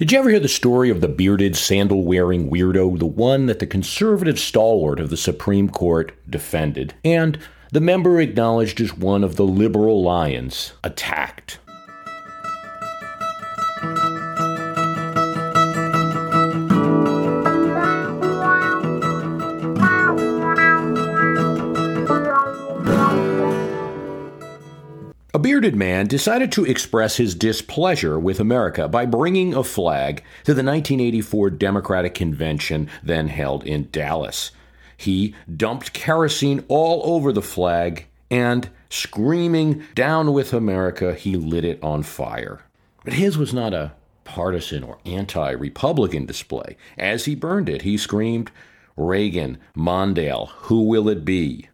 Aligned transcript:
Did 0.00 0.12
you 0.12 0.18
ever 0.18 0.30
hear 0.30 0.40
the 0.40 0.48
story 0.48 0.88
of 0.88 1.02
the 1.02 1.08
bearded, 1.08 1.56
sandal 1.56 2.04
wearing 2.04 2.48
weirdo, 2.48 2.98
the 2.98 3.04
one 3.04 3.44
that 3.44 3.58
the 3.58 3.66
conservative 3.66 4.40
stalwart 4.40 4.98
of 4.98 5.10
the 5.10 5.16
Supreme 5.18 5.68
Court 5.68 6.12
defended, 6.26 6.94
and 7.04 7.38
the 7.70 7.82
member 7.82 8.18
acknowledged 8.18 8.80
as 8.80 8.96
one 8.96 9.22
of 9.22 9.36
the 9.36 9.44
liberal 9.44 10.02
lions 10.02 10.72
attacked? 10.82 11.58
A 25.32 25.38
bearded 25.38 25.76
man 25.76 26.08
decided 26.08 26.50
to 26.52 26.64
express 26.64 27.16
his 27.16 27.36
displeasure 27.36 28.18
with 28.18 28.40
America 28.40 28.88
by 28.88 29.06
bringing 29.06 29.54
a 29.54 29.62
flag 29.62 30.24
to 30.42 30.52
the 30.54 30.64
1984 30.64 31.50
Democratic 31.50 32.14
Convention 32.14 32.88
then 33.00 33.28
held 33.28 33.64
in 33.64 33.88
Dallas. 33.92 34.50
He 34.96 35.36
dumped 35.56 35.92
kerosene 35.92 36.64
all 36.66 37.00
over 37.04 37.32
the 37.32 37.42
flag 37.42 38.06
and, 38.28 38.70
screaming, 38.88 39.84
Down 39.94 40.32
with 40.32 40.52
America, 40.52 41.14
he 41.14 41.36
lit 41.36 41.64
it 41.64 41.80
on 41.80 42.02
fire. 42.02 42.62
But 43.04 43.14
his 43.14 43.38
was 43.38 43.54
not 43.54 43.72
a 43.72 43.92
partisan 44.24 44.82
or 44.82 44.98
anti 45.06 45.52
Republican 45.52 46.26
display. 46.26 46.76
As 46.98 47.26
he 47.26 47.36
burned 47.36 47.68
it, 47.68 47.82
he 47.82 47.96
screamed, 47.96 48.50
Reagan, 48.96 49.58
Mondale, 49.76 50.48
who 50.48 50.82
will 50.82 51.08
it 51.08 51.24
be? 51.24 51.68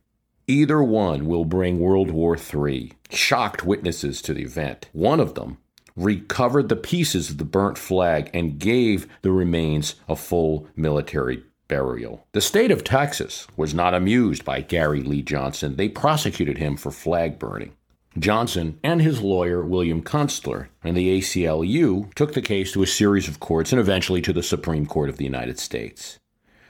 Either 0.48 0.80
one 0.80 1.26
will 1.26 1.44
bring 1.44 1.80
World 1.80 2.10
War 2.10 2.36
III. 2.36 2.92
Shocked 3.10 3.64
witnesses 3.64 4.22
to 4.22 4.32
the 4.32 4.42
event. 4.42 4.88
One 4.92 5.18
of 5.18 5.34
them 5.34 5.58
recovered 5.96 6.68
the 6.68 6.76
pieces 6.76 7.30
of 7.30 7.38
the 7.38 7.44
burnt 7.44 7.76
flag 7.76 8.30
and 8.32 8.58
gave 8.58 9.08
the 9.22 9.32
remains 9.32 9.96
a 10.08 10.14
full 10.14 10.68
military 10.76 11.42
burial. 11.66 12.26
The 12.30 12.40
state 12.40 12.70
of 12.70 12.84
Texas 12.84 13.48
was 13.56 13.74
not 13.74 13.94
amused 13.94 14.44
by 14.44 14.60
Gregory 14.60 15.02
Lee 15.02 15.22
Johnson. 15.22 15.74
They 15.74 15.88
prosecuted 15.88 16.58
him 16.58 16.76
for 16.76 16.92
flag 16.92 17.40
burning. 17.40 17.72
Johnson 18.16 18.78
and 18.84 19.02
his 19.02 19.20
lawyer, 19.20 19.64
William 19.64 20.00
Kunstler, 20.00 20.68
and 20.84 20.96
the 20.96 21.18
ACLU 21.18 22.14
took 22.14 22.34
the 22.34 22.40
case 22.40 22.70
to 22.72 22.84
a 22.84 22.86
series 22.86 23.26
of 23.26 23.40
courts 23.40 23.72
and 23.72 23.80
eventually 23.80 24.22
to 24.22 24.32
the 24.32 24.44
Supreme 24.44 24.86
Court 24.86 25.08
of 25.08 25.16
the 25.16 25.24
United 25.24 25.58
States. 25.58 26.20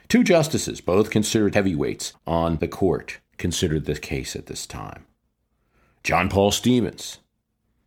Two 0.08 0.24
justices, 0.24 0.80
both 0.80 1.10
considered 1.10 1.54
heavyweights 1.54 2.14
on 2.26 2.56
the 2.56 2.68
court, 2.68 3.18
considered 3.38 3.84
the 3.84 3.96
case 3.96 4.36
at 4.36 4.46
this 4.46 4.66
time. 4.66 5.04
John 6.02 6.28
Paul 6.28 6.50
Stevens 6.50 7.18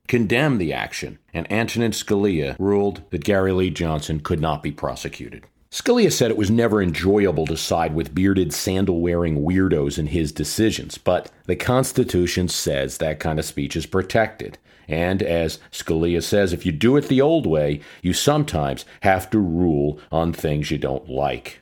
condemned 0.08 0.60
the 0.60 0.74
action, 0.74 1.20
and 1.34 1.50
Antonin 1.52 1.92
Scalia 1.92 2.56
ruled 2.60 3.04
that 3.12 3.24
Gregory 3.24 3.54
Lee 3.54 3.70
Johnson 3.70 4.20
could 4.20 4.42
not 4.42 4.64
be 4.64 4.72
prosecuted. 4.72 5.46
Scalia 5.72 6.12
said 6.12 6.32
it 6.32 6.38
was 6.38 6.50
never 6.50 6.82
enjoyable 6.82 7.46
to 7.46 7.56
side 7.56 7.94
with 7.94 8.16
bearded, 8.16 8.52
sandal 8.52 9.02
wearing 9.02 9.44
weirdos 9.44 10.00
in 10.00 10.08
his 10.08 10.32
decisions, 10.32 10.98
but 10.98 11.32
the 11.46 11.56
Constitution 11.56 12.48
says 12.48 12.98
that 12.98 13.20
kind 13.20 13.38
of 13.38 13.46
speech 13.46 13.76
is 13.76 13.86
protected. 13.86 14.58
And 14.88 15.22
as 15.22 15.60
Scalia 15.72 16.24
says, 16.24 16.52
if 16.52 16.66
you 16.66 16.72
do 16.72 16.98
it 16.98 17.08
the 17.08 17.22
old 17.22 17.46
way, 17.46 17.82
you 18.02 18.14
sometimes 18.14 18.84
have 19.02 19.30
to 19.30 19.38
rule 19.38 20.00
on 20.12 20.34
things 20.34 20.72
you 20.72 20.80
don't 20.80 21.08
like. 21.08 21.62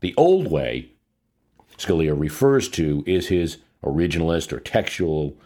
The 0.00 0.14
old 0.18 0.50
way 0.50 0.90
Scalia 1.84 2.18
refers 2.18 2.68
to 2.70 3.02
is 3.06 3.28
his 3.28 3.58
originalist 3.84 4.52
or 4.52 4.60
textual 4.60 5.36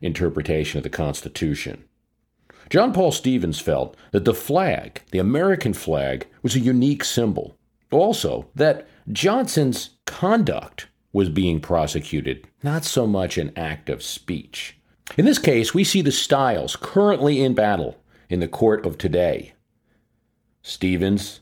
interpretation 0.00 0.78
of 0.78 0.84
the 0.84 0.90
Constitution. 0.90 1.84
John 2.70 2.92
Paul 2.92 3.12
Stevens 3.12 3.60
felt 3.60 3.96
that 4.10 4.24
the 4.24 4.34
flag, 4.34 5.02
the 5.10 5.18
American 5.18 5.74
flag, 5.74 6.26
was 6.42 6.56
a 6.56 6.60
unique 6.60 7.04
symbol. 7.04 7.56
Also, 7.90 8.46
that 8.54 8.88
Johnson's 9.12 9.90
conduct 10.06 10.88
was 11.12 11.28
being 11.28 11.60
prosecuted, 11.60 12.48
not 12.62 12.84
so 12.84 13.06
much 13.06 13.38
an 13.38 13.52
act 13.56 13.88
of 13.88 14.02
speech. 14.02 14.76
In 15.16 15.24
this 15.24 15.38
case, 15.38 15.74
we 15.74 15.84
see 15.84 16.02
the 16.02 16.10
styles 16.10 16.76
currently 16.76 17.40
in 17.40 17.54
battle 17.54 17.96
in 18.28 18.40
the 18.40 18.48
court 18.48 18.84
of 18.84 18.98
today. 18.98 19.52
Stevens, 20.62 21.40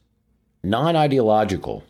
non 0.62 0.96
ideological, 0.96 1.84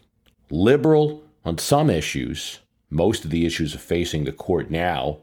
liberal 0.51 1.25
on 1.45 1.59
some 1.59 1.91
issues, 1.91 2.61
most 2.91 3.25
of 3.25 3.31
the 3.31 3.47
issues 3.47 3.75
facing 3.75 4.25
the 4.25 4.33
court 4.33 4.71
now, 4.71 5.19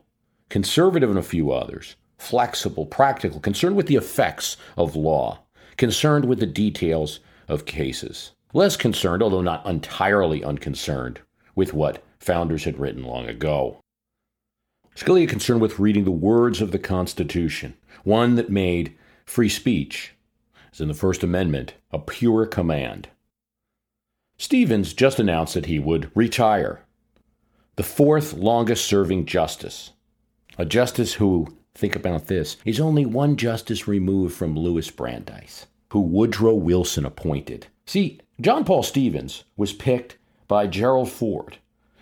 conservative 0.49 1.09
in 1.09 1.17
a 1.17 1.23
few 1.23 1.51
others, 1.51 1.95
flexible, 2.17 2.85
practical, 2.85 3.39
concerned 3.39 3.75
with 3.75 3.87
the 3.87 3.95
effects 3.95 4.57
of 4.77 4.95
law, 4.95 5.39
concerned 5.77 6.25
with 6.25 6.39
the 6.39 6.45
details 6.45 7.19
of 7.47 7.65
cases, 7.65 8.31
less 8.53 8.75
concerned, 8.75 9.23
although 9.23 9.41
not 9.41 9.65
entirely 9.65 10.43
unconcerned, 10.43 11.21
with 11.55 11.73
what 11.73 12.03
founders 12.19 12.65
had 12.65 12.79
written 12.79 13.03
long 13.03 13.27
ago. 13.27 13.79
Scalia 14.95 15.29
concerned 15.29 15.61
with 15.61 15.79
reading 15.79 16.03
the 16.03 16.11
words 16.11 16.59
of 16.61 16.71
the 16.71 16.79
Constitution, 16.79 17.75
one 18.03 18.35
that 18.35 18.49
made 18.49 18.95
free 19.25 19.47
speech, 19.47 20.13
as 20.73 20.81
in 20.81 20.89
the 20.89 20.93
First 20.93 21.23
Amendment, 21.23 21.75
a 21.91 21.99
pure 21.99 22.45
command. 22.45 23.07
Stevens 24.41 24.93
just 24.93 25.19
announced 25.19 25.53
that 25.53 25.65
he 25.65 25.79
would 25.79 26.09
retire. 26.15 26.85
The 27.75 27.83
fourth 27.83 28.31
longest 28.31 28.85
serving 28.85 29.25
justice. 29.25 29.91
A 30.57 30.63
justice 30.63 31.15
who, 31.15 31.57
think 31.75 31.93
about 31.93 32.27
this, 32.27 32.55
is 32.63 32.79
only 32.79 33.05
one 33.05 33.35
justice 33.35 33.85
removed 33.85 34.33
from 34.33 34.55
Louis 34.55 34.89
Brandeis, 34.91 35.65
who 35.91 35.99
Woodrow 35.99 36.53
Wilson 36.53 37.05
appointed. 37.05 37.67
See, 37.85 38.21
John 38.39 38.63
Paul 38.63 38.81
Stevens 38.81 39.43
was 39.57 39.73
picked 39.73 40.17
by 40.47 40.67
Gerald 40.67 41.11
Ford 41.11 41.57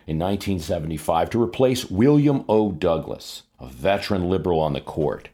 in 0.05 0.19
1975 0.19 1.31
to 1.31 1.41
replace 1.41 1.89
William 1.89 2.45
O. 2.47 2.71
Douglas, 2.71 3.43
a 3.59 3.67
veteran 3.67 4.29
liberal 4.29 4.59
on 4.59 4.73
the 4.73 4.81
court, 4.81 5.29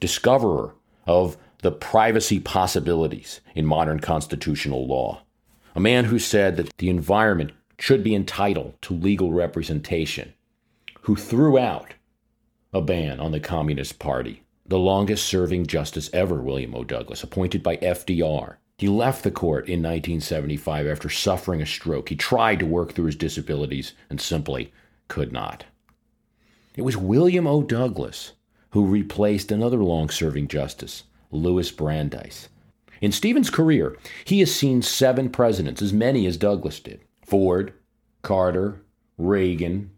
discoverer 0.00 0.74
of 1.06 1.36
the 1.58 1.70
privacy 1.70 2.40
possibilities 2.40 3.42
in 3.54 3.66
modern 3.66 4.00
constitutional 4.00 4.86
law 4.86 5.20
a 5.80 5.82
man 5.82 6.04
who 6.04 6.18
said 6.18 6.58
that 6.58 6.76
the 6.76 6.90
environment 6.90 7.52
should 7.78 8.04
be 8.04 8.14
entitled 8.14 8.74
to 8.82 8.92
legal 8.92 9.32
representation, 9.32 10.34
who 11.00 11.16
threw 11.16 11.56
out 11.56 11.94
a 12.74 12.82
ban 12.82 13.18
on 13.18 13.32
the 13.32 13.40
Communist 13.40 13.98
Party, 13.98 14.42
the 14.66 14.78
longest 14.78 15.24
serving 15.24 15.66
justice 15.66 16.10
ever, 16.12 16.42
William 16.42 16.74
O. 16.74 16.84
Douglas, 16.84 17.22
appointed 17.22 17.62
by 17.62 17.78
FDR. 17.78 18.56
He 18.76 18.88
left 18.88 19.24
the 19.24 19.30
court 19.30 19.68
in 19.68 19.80
1975 19.80 20.86
after 20.86 21.08
suffering 21.08 21.62
a 21.62 21.66
stroke. 21.66 22.10
He 22.10 22.16
tried 22.16 22.58
to 22.58 22.66
work 22.66 22.92
through 22.92 23.06
his 23.06 23.16
disabilities 23.16 23.94
and 24.10 24.20
simply 24.20 24.74
could 25.08 25.32
not. 25.32 25.64
It 26.76 26.82
was 26.82 26.98
William 26.98 27.46
O. 27.46 27.62
Douglas 27.62 28.32
who 28.72 28.84
replaced 28.84 29.50
another 29.50 29.78
long 29.78 30.10
serving 30.10 30.48
justice, 30.48 31.04
Louis 31.30 31.70
Brandeis, 31.70 32.50
in 33.00 33.12
Stevens' 33.12 33.50
career, 33.50 33.96
he 34.24 34.40
has 34.40 34.54
seen 34.54 34.82
seven 34.82 35.30
presidents, 35.30 35.80
as 35.80 35.92
many 35.92 36.26
as 36.26 36.36
Douglas 36.36 36.80
did 36.80 37.00
Ford, 37.24 37.72
Carter, 38.22 38.82
Reagan, 39.16 39.90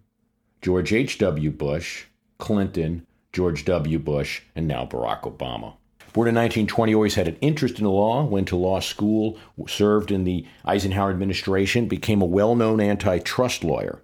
George 0.61 0.93
H.W. 0.93 1.51
Bush, 1.51 2.05
Clinton, 2.39 3.07
George 3.33 3.65
W. 3.65 3.99
Bush, 3.99 4.43
and 4.55 4.69
now 4.69 4.87
Barack 4.87 5.23
Obama. 5.23 5.75
Born 6.13 6.29
in 6.29 6.35
1920, 6.35 6.95
always 6.95 7.15
had 7.15 7.27
an 7.27 7.39
interest 7.41 7.79
in 7.79 7.85
the 7.85 7.91
law, 7.91 8.23
went 8.23 8.49
to 8.49 8.57
law 8.57 8.81
school, 8.81 9.39
served 9.67 10.11
in 10.11 10.25
the 10.25 10.47
Eisenhower 10.65 11.11
administration, 11.11 11.89
became 11.89 12.21
a 12.21 12.27
well 12.27 12.55
known 12.55 12.81
antitrust 12.81 13.65
lawyer. 13.65 14.03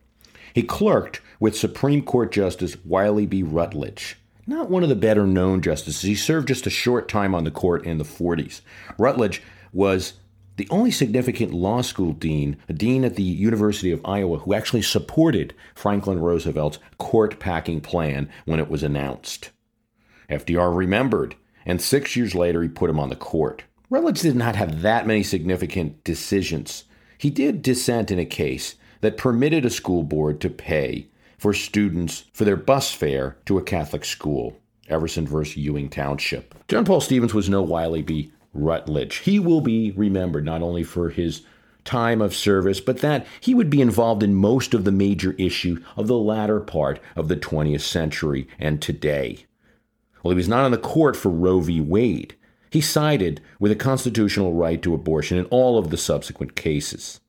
He 0.55 0.63
clerked 0.63 1.21
with 1.39 1.57
Supreme 1.57 2.03
Court 2.03 2.33
Justice 2.33 2.77
Wiley 2.85 3.27
B. 3.27 3.43
Rutledge 3.43 4.17
not 4.49 4.71
one 4.71 4.83
of 4.83 4.89
the 4.89 4.97
better 4.97 5.27
known 5.27 5.61
justices. 5.61 6.03
He 6.03 6.15
served 6.15 6.49
just 6.49 6.67
a 6.67 6.71
short 6.71 7.09
time 7.09 7.35
on 7.35 7.45
the 7.45 7.51
court 7.51 7.85
in 7.85 7.99
the 7.99 8.05
40s. 8.05 8.63
Rutledge 8.97 9.43
was 9.73 10.15
the 10.57 10.67
only 10.71 10.91
significant 10.91 11.53
law 11.53 11.83
school 11.83 12.13
dean, 12.13 12.57
a 12.69 12.73
dean 12.73 13.05
at 13.05 13.17
the 13.17 13.23
University 13.23 13.93
of 13.93 14.01
Iowa, 14.05 14.39
who 14.39 14.55
actually 14.55 14.83
supported 14.83 15.55
Franklin 15.75 16.19
Roosevelt's 16.19 16.79
court 16.97 17.39
packing 17.39 17.81
plan 17.81 18.29
when 18.47 18.59
it 18.59 18.71
was 18.71 18.83
announced. 18.83 19.51
FDR 20.31 20.75
remembered, 20.75 21.37
and 21.67 21.81
six 21.81 22.17
years 22.17 22.35
later 22.35 22.63
he 22.63 22.69
put 22.69 22.91
him 22.91 22.99
on 22.99 23.11
the 23.11 23.17
court. 23.17 23.65
Rutledge 23.91 24.21
did 24.21 24.35
not 24.35 24.57
have 24.57 24.83
that 24.83 25.07
many 25.07 25.23
significant 25.23 26.03
decisions. 26.05 26.85
He 27.19 27.31
did 27.31 27.63
dissent 27.63 28.11
in 28.11 28.19
a 28.19 28.25
case 28.25 28.77
that 29.01 29.17
permitted 29.17 29.65
a 29.65 29.71
school 29.71 30.03
board 30.03 30.41
to 30.41 30.51
pay 30.51 31.07
for 31.39 31.55
students 31.55 32.25
for 32.33 32.45
their 32.45 32.57
bus 32.57 32.93
fare 32.93 33.39
to 33.47 33.57
a 33.57 33.63
Catholic 33.63 34.05
school, 34.05 34.59
Everson 34.89 35.27
versus 35.27 35.57
Ewing 35.57 35.89
Township. 35.89 36.55
John 36.69 36.85
Paul 36.85 37.01
Stevens 37.01 37.33
was 37.33 37.49
no 37.49 37.63
Wiley 37.63 38.03
B. 38.03 38.33
Rutledge. 38.53 39.17
He 39.17 39.39
will 39.39 39.61
be 39.61 39.93
remembered 39.93 40.45
not 40.45 40.63
only 40.63 40.83
for 40.83 41.11
his 41.11 41.43
time 41.85 42.21
of 42.21 42.35
service, 42.35 42.81
but 42.81 42.99
that 42.99 43.27
he 43.41 43.55
would 43.55 43.71
be 43.71 43.81
involved 43.81 44.23
in 44.23 44.35
most 44.35 44.75
of 44.75 44.85
the 44.85 44.93
major 44.93 45.33
issue 45.39 45.83
of 45.97 46.07
the 46.07 46.19
latter 46.19 46.61
part 46.61 47.01
of 47.17 47.29
the 47.29 47.37
20th 47.37 47.81
century 47.81 48.47
and 48.59 48.83
today. 48.83 49.47
Well, 50.23 50.33
he 50.33 50.37
was 50.37 50.49
not 50.49 50.65
on 50.65 50.71
the 50.73 50.79
court 50.79 51.17
for 51.17 51.31
Roe 51.31 51.61
v. 51.61 51.81
Wade. 51.81 52.35
He 52.71 52.81
sided 52.81 53.41
with 53.59 53.73
a 53.73 53.77
constitutional 53.77 54.53
right 54.53 54.83
to 54.83 54.93
abortion 54.93 55.39
in 55.39 55.47
all 55.47 55.79
of 55.79 55.91
the 55.91 55.97
subsequent 55.97 56.55
cases. 56.55 57.21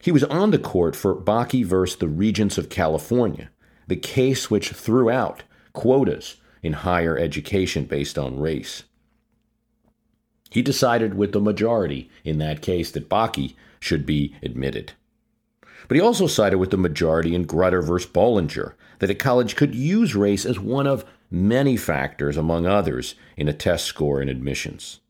He 0.00 0.12
was 0.12 0.24
on 0.24 0.50
the 0.50 0.58
court 0.58 0.94
for 0.94 1.14
Bakke 1.14 1.64
versus 1.64 1.98
the 1.98 2.08
Regents 2.08 2.58
of 2.58 2.68
California, 2.68 3.50
the 3.86 3.96
case 3.96 4.50
which 4.50 4.70
threw 4.70 5.10
out 5.10 5.42
quotas 5.72 6.36
in 6.62 6.72
higher 6.72 7.18
education 7.18 7.84
based 7.84 8.18
on 8.18 8.38
race. 8.38 8.84
He 10.50 10.62
decided 10.62 11.14
with 11.14 11.32
the 11.32 11.40
majority 11.40 12.10
in 12.24 12.38
that 12.38 12.62
case 12.62 12.90
that 12.92 13.08
Bakke 13.08 13.54
should 13.80 14.06
be 14.06 14.34
admitted. 14.42 14.92
But 15.86 15.96
he 15.96 16.00
also 16.00 16.26
sided 16.26 16.58
with 16.58 16.70
the 16.70 16.76
majority 16.76 17.34
in 17.34 17.46
Grutter 17.46 17.84
versus 17.84 18.10
Bollinger 18.10 18.74
that 18.98 19.10
a 19.10 19.14
college 19.14 19.56
could 19.56 19.74
use 19.74 20.14
race 20.14 20.44
as 20.44 20.58
one 20.58 20.86
of 20.86 21.04
many 21.30 21.76
factors, 21.76 22.36
among 22.36 22.66
others, 22.66 23.14
in 23.36 23.48
a 23.48 23.52
test 23.52 23.84
score 23.84 24.20
in 24.20 24.28
admissions. 24.28 25.00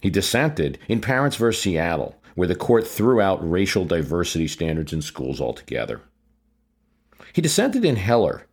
He 0.00 0.10
dissented 0.10 0.78
in 0.88 1.00
Parents 1.00 1.36
versus 1.36 1.62
Seattle, 1.62 2.16
where 2.34 2.48
the 2.48 2.54
court 2.54 2.86
threw 2.86 3.20
out 3.20 3.48
racial 3.48 3.84
diversity 3.84 4.46
standards 4.46 4.92
in 4.92 5.02
schools 5.02 5.40
altogether. 5.40 6.00
He 7.32 7.42
dissented 7.42 7.84
in 7.84 7.96
Heller 7.96 8.46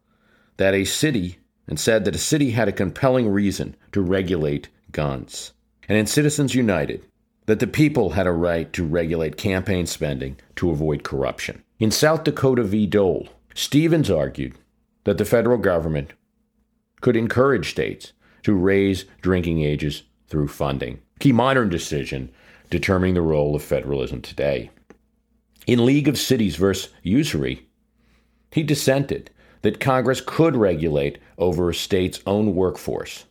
that 0.57 0.73
a 0.73 0.85
city 0.85 1.39
and 1.67 1.79
said 1.79 2.05
that 2.05 2.15
a 2.15 2.19
city 2.19 2.51
had 2.51 2.67
a 2.67 2.73
compelling 2.73 3.29
reason 3.29 3.75
to 3.91 4.01
regulate 4.01 4.69
guns 4.91 5.53
and 5.87 5.97
in 5.97 6.05
Citizens 6.05 6.53
United 6.53 7.05
that 7.45 7.59
the 7.59 7.67
people 7.67 8.11
had 8.11 8.27
a 8.27 8.31
right 8.31 8.71
to 8.73 8.85
regulate 8.85 9.37
campaign 9.37 9.85
spending 9.85 10.37
to 10.57 10.69
avoid 10.69 11.03
corruption. 11.03 11.63
In 11.79 11.91
South 11.91 12.23
Dakota 12.23 12.63
v. 12.63 12.85
Dole, 12.85 13.29
Stevens 13.55 14.11
argued 14.11 14.55
that 15.05 15.17
the 15.17 15.25
federal 15.25 15.57
government 15.57 16.13
could 16.99 17.15
encourage 17.15 17.69
states 17.69 18.11
to 18.43 18.53
raise 18.53 19.05
drinking 19.21 19.61
ages 19.61 20.03
through 20.27 20.49
funding. 20.49 20.99
Key 21.19 21.31
modern 21.31 21.69
decision 21.69 22.31
determining 22.69 23.13
the 23.13 23.21
role 23.21 23.55
of 23.55 23.63
federalism 23.63 24.21
today. 24.21 24.69
In 25.65 25.85
League 25.85 26.07
of 26.07 26.17
Cities 26.17 26.55
versus 26.55 26.93
Usery, 27.03 27.67
he 28.51 28.63
dissented 28.63 29.29
that 29.61 29.79
Congress 29.79 30.21
could 30.21 30.55
regulate 30.55 31.17
over 31.37 31.69
a 31.69 31.75
state's 31.75 32.21
own 32.25 32.55
workforce 32.55 33.25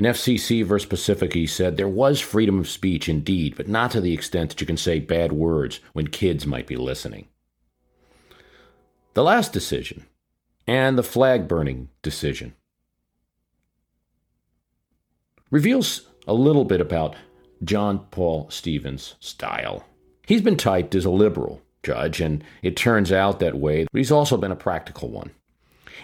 in 0.00 0.06
FCC 0.06 0.64
versus 0.64 0.88
Pacifica, 0.88 1.36
he 1.38 1.46
said 1.46 1.76
there 1.76 1.86
was 1.86 2.22
freedom 2.22 2.58
of 2.58 2.70
speech 2.70 3.06
indeed, 3.06 3.54
but 3.54 3.68
not 3.68 3.90
to 3.90 4.00
the 4.00 4.14
extent 4.14 4.48
that 4.48 4.58
you 4.58 4.66
can 4.66 4.78
say 4.78 4.98
bad 4.98 5.30
words 5.30 5.80
when 5.92 6.06
kids 6.06 6.46
might 6.46 6.66
be 6.66 6.76
listening. 6.76 7.28
The 9.12 9.22
last 9.22 9.52
decision, 9.52 10.06
and 10.66 10.96
the 10.96 11.02
flag 11.02 11.46
burning 11.46 11.90
decision, 12.00 12.54
reveals 15.50 16.08
a 16.26 16.32
little 16.32 16.64
bit 16.64 16.80
about 16.80 17.14
John 17.62 18.06
Paul 18.10 18.48
Stevens' 18.50 19.16
style. 19.20 19.84
He's 20.26 20.42
been 20.42 20.56
typed 20.56 20.94
as 20.94 21.04
a 21.04 21.10
liberal 21.10 21.60
judge, 21.82 22.20
and 22.20 22.44
it 22.62 22.76
turns 22.76 23.10
out 23.10 23.40
that 23.40 23.58
way, 23.58 23.84
but 23.90 23.98
he's 23.98 24.12
also 24.12 24.36
been 24.36 24.52
a 24.52 24.56
practical 24.56 25.08
one. 25.08 25.30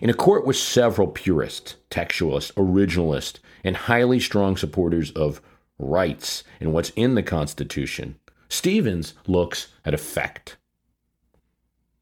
In 0.01 0.11
a 0.11 0.15
court 0.15 0.47
with 0.47 0.57
several 0.57 1.09
purists, 1.09 1.77
textualists, 1.91 2.53
originalists, 2.55 3.39
and 3.65 3.77
highly 3.77 4.21
strong 4.21 4.57
supporters 4.57 5.11
of 5.13 5.41
rights 5.79 6.45
and 6.61 6.73
what's 6.73 6.91
in 6.91 7.15
the 7.15 7.23
Constitution, 7.23 8.17
Stevens 8.49 9.15
looks 9.27 9.69
at 9.85 9.95
effect. 9.95 10.57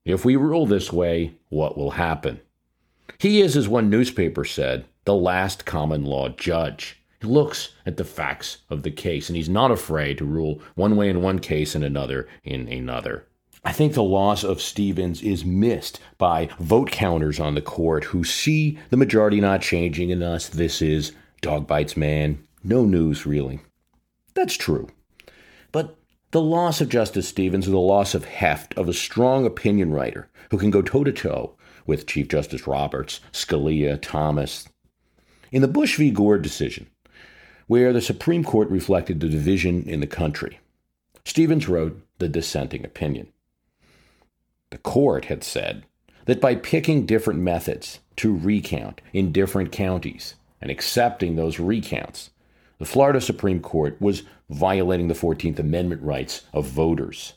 If 0.04 0.24
we 0.24 0.36
rule 0.36 0.66
this 0.66 0.92
way, 0.92 1.34
what 1.48 1.78
will 1.78 1.92
happen? 1.92 2.40
He 3.18 3.40
is, 3.40 3.56
as 3.56 3.68
one 3.68 3.88
newspaper 3.88 4.44
said, 4.44 4.84
the 5.04 5.14
last 5.14 5.64
common 5.64 6.04
law 6.04 6.28
judge. 6.28 7.00
He 7.24 7.30
looks 7.30 7.70
at 7.86 7.96
the 7.96 8.04
facts 8.04 8.58
of 8.68 8.82
the 8.82 8.90
case, 8.90 9.30
and 9.30 9.36
he's 9.36 9.48
not 9.48 9.70
afraid 9.70 10.18
to 10.18 10.26
rule 10.26 10.60
one 10.74 10.94
way 10.94 11.08
in 11.08 11.22
one 11.22 11.38
case 11.38 11.74
and 11.74 11.82
another 11.82 12.28
in 12.42 12.68
another. 12.68 13.26
I 13.64 13.72
think 13.72 13.94
the 13.94 14.02
loss 14.02 14.44
of 14.44 14.60
Stevens 14.60 15.22
is 15.22 15.42
missed 15.42 16.00
by 16.18 16.50
vote 16.60 16.90
counters 16.90 17.40
on 17.40 17.54
the 17.54 17.62
court 17.62 18.04
who 18.04 18.24
see 18.24 18.78
the 18.90 18.98
majority 18.98 19.40
not 19.40 19.62
changing, 19.62 20.12
and 20.12 20.20
thus 20.20 20.50
this 20.50 20.82
is 20.82 21.12
dog 21.40 21.66
bites 21.66 21.96
man. 21.96 22.46
No 22.62 22.84
news, 22.84 23.24
really. 23.24 23.60
That's 24.34 24.58
true. 24.58 24.90
But 25.72 25.96
the 26.30 26.42
loss 26.42 26.82
of 26.82 26.90
Justice 26.90 27.26
Stevens 27.26 27.64
is 27.64 27.72
the 27.72 27.78
loss 27.78 28.14
of 28.14 28.26
heft 28.26 28.76
of 28.76 28.86
a 28.86 28.92
strong 28.92 29.46
opinion 29.46 29.92
writer 29.92 30.28
who 30.50 30.58
can 30.58 30.70
go 30.70 30.82
toe 30.82 31.04
to 31.04 31.12
toe 31.12 31.56
with 31.86 32.06
Chief 32.06 32.28
Justice 32.28 32.66
Roberts, 32.66 33.20
Scalia, 33.32 33.98
Thomas. 34.02 34.68
In 35.50 35.62
the 35.62 35.68
Bush 35.68 35.96
v. 35.96 36.10
Gore 36.10 36.36
decision, 36.36 36.86
where 37.66 37.92
the 37.92 38.00
Supreme 38.00 38.44
Court 38.44 38.68
reflected 38.68 39.20
the 39.20 39.28
division 39.28 39.84
in 39.84 40.00
the 40.00 40.06
country, 40.06 40.60
Stevens 41.24 41.68
wrote 41.68 42.00
the 42.18 42.28
dissenting 42.28 42.84
opinion. 42.84 43.28
The 44.70 44.78
court 44.78 45.26
had 45.26 45.42
said 45.42 45.84
that 46.26 46.40
by 46.40 46.54
picking 46.54 47.06
different 47.06 47.40
methods 47.40 48.00
to 48.16 48.36
recount 48.36 49.00
in 49.12 49.32
different 49.32 49.72
counties, 49.72 50.34
and 50.64 50.70
accepting 50.70 51.36
those 51.36 51.60
recounts. 51.60 52.30
The 52.78 52.86
Florida 52.86 53.20
Supreme 53.20 53.60
Court 53.60 54.00
was 54.00 54.22
violating 54.48 55.08
the 55.08 55.14
14th 55.14 55.58
Amendment 55.58 56.02
rights 56.02 56.42
of 56.54 56.66
voters. 56.66 57.34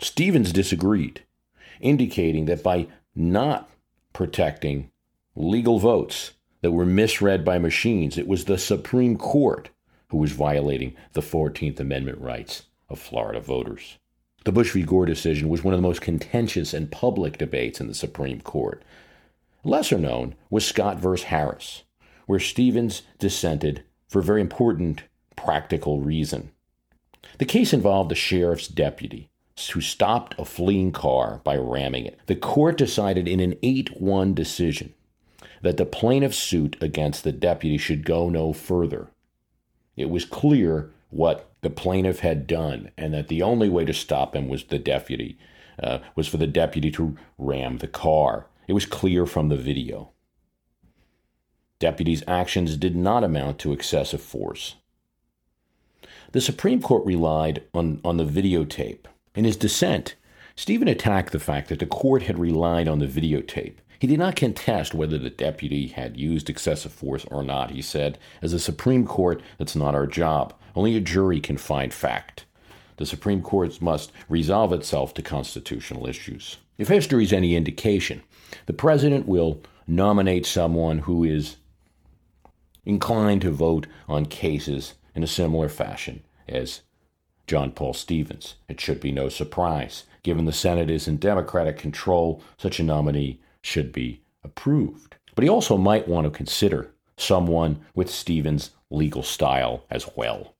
Stevens 0.00 0.50
disagreed, 0.50 1.24
indicating 1.78 2.46
that 2.46 2.62
by 2.62 2.86
not 3.14 3.68
protecting 4.14 4.90
legal 5.34 5.78
votes 5.78 6.32
that 6.60 6.72
were 6.72 6.86
misread 6.86 7.44
by 7.44 7.58
machines, 7.58 8.18
it 8.18 8.26
was 8.26 8.44
the 8.44 8.58
Supreme 8.58 9.16
Court 9.16 9.70
who 10.08 10.18
was 10.18 10.32
violating 10.32 10.94
the 11.12 11.20
14th 11.20 11.80
Amendment 11.80 12.20
rights 12.20 12.64
of 12.88 12.98
Florida 12.98 13.40
voters. 13.40 13.98
The 14.44 14.52
Bush 14.52 14.72
v. 14.72 14.82
Gore 14.82 15.06
decision 15.06 15.48
was 15.48 15.64
one 15.64 15.74
of 15.74 15.78
the 15.78 15.86
most 15.86 16.00
contentious 16.00 16.72
and 16.72 16.90
public 16.90 17.36
debates 17.38 17.80
in 17.80 17.88
the 17.88 17.94
Supreme 17.94 18.40
Court. 18.40 18.82
Lesser 19.64 19.98
known 19.98 20.36
was 20.50 20.64
Scott 20.64 20.98
v. 20.98 21.20
Harris, 21.20 21.82
where 22.26 22.38
Stevens 22.38 23.02
dissented 23.18 23.82
for 24.08 24.20
a 24.20 24.24
very 24.24 24.40
important 24.40 25.02
practical 25.34 26.00
reason. 26.00 26.52
The 27.38 27.44
case 27.44 27.72
involved 27.72 28.12
a 28.12 28.14
sheriff's 28.14 28.68
deputy 28.68 29.28
who 29.72 29.80
stopped 29.80 30.34
a 30.38 30.44
fleeing 30.44 30.92
car 30.92 31.40
by 31.42 31.56
ramming 31.56 32.06
it. 32.06 32.20
The 32.26 32.36
court 32.36 32.76
decided 32.76 33.26
in 33.26 33.40
an 33.40 33.56
8 33.62 34.00
1 34.00 34.34
decision 34.34 34.94
that 35.62 35.76
the 35.76 35.86
plaintiff's 35.86 36.38
suit 36.38 36.76
against 36.80 37.24
the 37.24 37.32
deputy 37.32 37.78
should 37.78 38.04
go 38.04 38.28
no 38.28 38.52
further. 38.52 39.08
It 39.96 40.10
was 40.10 40.24
clear 40.24 40.90
what 41.10 41.50
the 41.62 41.70
plaintiff 41.70 42.20
had 42.20 42.46
done, 42.46 42.90
and 42.96 43.14
that 43.14 43.28
the 43.28 43.42
only 43.42 43.68
way 43.68 43.84
to 43.84 43.92
stop 43.92 44.36
him 44.36 44.48
was 44.48 44.64
the 44.64 44.78
deputy, 44.78 45.38
uh, 45.82 45.98
was 46.14 46.28
for 46.28 46.36
the 46.36 46.46
deputy 46.46 46.90
to 46.92 47.16
ram 47.38 47.78
the 47.78 47.88
car. 47.88 48.46
It 48.68 48.72
was 48.72 48.86
clear 48.86 49.26
from 49.26 49.48
the 49.48 49.56
video. 49.56 50.10
Deputy's 51.78 52.22
actions 52.26 52.76
did 52.76 52.96
not 52.96 53.24
amount 53.24 53.58
to 53.60 53.72
excessive 53.72 54.22
force. 54.22 54.76
The 56.32 56.40
Supreme 56.40 56.82
Court 56.82 57.04
relied 57.04 57.64
on, 57.74 58.00
on 58.04 58.16
the 58.16 58.24
videotape. 58.24 59.06
In 59.34 59.44
his 59.44 59.56
dissent, 59.56 60.14
Stephen 60.54 60.88
attacked 60.88 61.32
the 61.32 61.38
fact 61.38 61.68
that 61.68 61.78
the 61.78 61.86
court 61.86 62.22
had 62.22 62.38
relied 62.38 62.88
on 62.88 62.98
the 62.98 63.06
videotape. 63.06 63.76
He 63.98 64.06
did 64.06 64.18
not 64.18 64.36
contest 64.36 64.94
whether 64.94 65.18
the 65.18 65.30
deputy 65.30 65.88
had 65.88 66.16
used 66.16 66.50
excessive 66.50 66.92
force 66.92 67.24
or 67.30 67.42
not. 67.42 67.70
He 67.70 67.82
said, 67.82 68.18
As 68.42 68.52
a 68.52 68.58
Supreme 68.58 69.06
Court, 69.06 69.42
that's 69.58 69.76
not 69.76 69.94
our 69.94 70.06
job. 70.06 70.54
Only 70.74 70.96
a 70.96 71.00
jury 71.00 71.40
can 71.40 71.56
find 71.56 71.92
fact. 71.92 72.44
The 72.96 73.06
Supreme 73.06 73.42
Court 73.42 73.80
must 73.80 74.12
resolve 74.28 74.72
itself 74.72 75.14
to 75.14 75.22
constitutional 75.22 76.06
issues. 76.06 76.58
If 76.78 76.88
history 76.88 77.24
is 77.24 77.32
any 77.32 77.54
indication, 77.56 78.22
the 78.66 78.72
president 78.72 79.26
will 79.26 79.62
nominate 79.86 80.46
someone 80.46 81.00
who 81.00 81.24
is 81.24 81.56
inclined 82.84 83.42
to 83.42 83.50
vote 83.50 83.86
on 84.08 84.26
cases 84.26 84.94
in 85.14 85.22
a 85.22 85.26
similar 85.26 85.68
fashion 85.68 86.22
as 86.48 86.82
John 87.46 87.72
Paul 87.72 87.94
Stevens. 87.94 88.56
It 88.68 88.80
should 88.80 89.00
be 89.00 89.12
no 89.12 89.28
surprise. 89.28 90.04
Given 90.22 90.44
the 90.44 90.52
Senate 90.52 90.90
is 90.90 91.06
in 91.06 91.18
Democratic 91.18 91.78
control, 91.78 92.42
such 92.58 92.80
a 92.80 92.82
nominee 92.82 93.40
should 93.66 93.92
be 93.92 94.22
approved. 94.44 95.16
but 95.34 95.42
he 95.42 95.50
also 95.50 95.76
might 95.76 96.08
want 96.08 96.24
to 96.24 96.30
consider 96.30 96.94
someone 97.18 97.78
with 97.94 98.08
Stevens' 98.08 98.70
legal 98.90 99.22
style 99.22 99.84
as 99.90 100.08
well. 100.16 100.54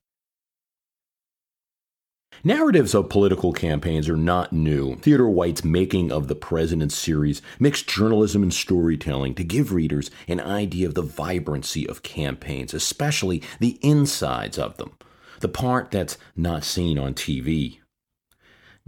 Narratives 2.45 2.95
of 2.95 3.09
political 3.09 3.53
campaigns 3.53 4.09
are 4.09 4.17
not 4.17 4.53
new. 4.53 4.97
Theodore 4.97 5.31
White's 5.31 5.65
Making 5.65 6.13
of 6.13 6.29
the 6.29 6.35
President 6.35 6.93
series 6.93 7.41
mixed 7.59 7.89
journalism 7.89 8.43
and 8.43 8.53
storytelling 8.53 9.35
to 9.37 9.45
give 9.45 9.73
readers 9.73 10.11
an 10.29 10.41
idea 10.41 10.87
of 10.87 10.95
the 10.95 11.03
vibrancy 11.03 11.89
of 11.89 12.03
campaigns, 12.03 12.75
especially 12.75 13.43
the 13.59 13.79
insides 13.81 14.59
of 14.59 14.77
them, 14.77 14.93
the 15.41 15.49
part 15.49 15.91
that's 15.91 16.19
not 16.37 16.65
seen 16.65 16.99
on 16.99 17.15
TV. 17.15 17.79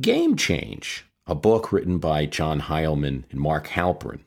Game 0.00 0.36
Change, 0.36 1.06
a 1.28 1.34
book 1.34 1.70
written 1.70 1.98
by 1.98 2.24
John 2.24 2.62
Heilemann 2.62 3.24
and 3.30 3.38
Mark 3.38 3.68
Halperin, 3.68 4.20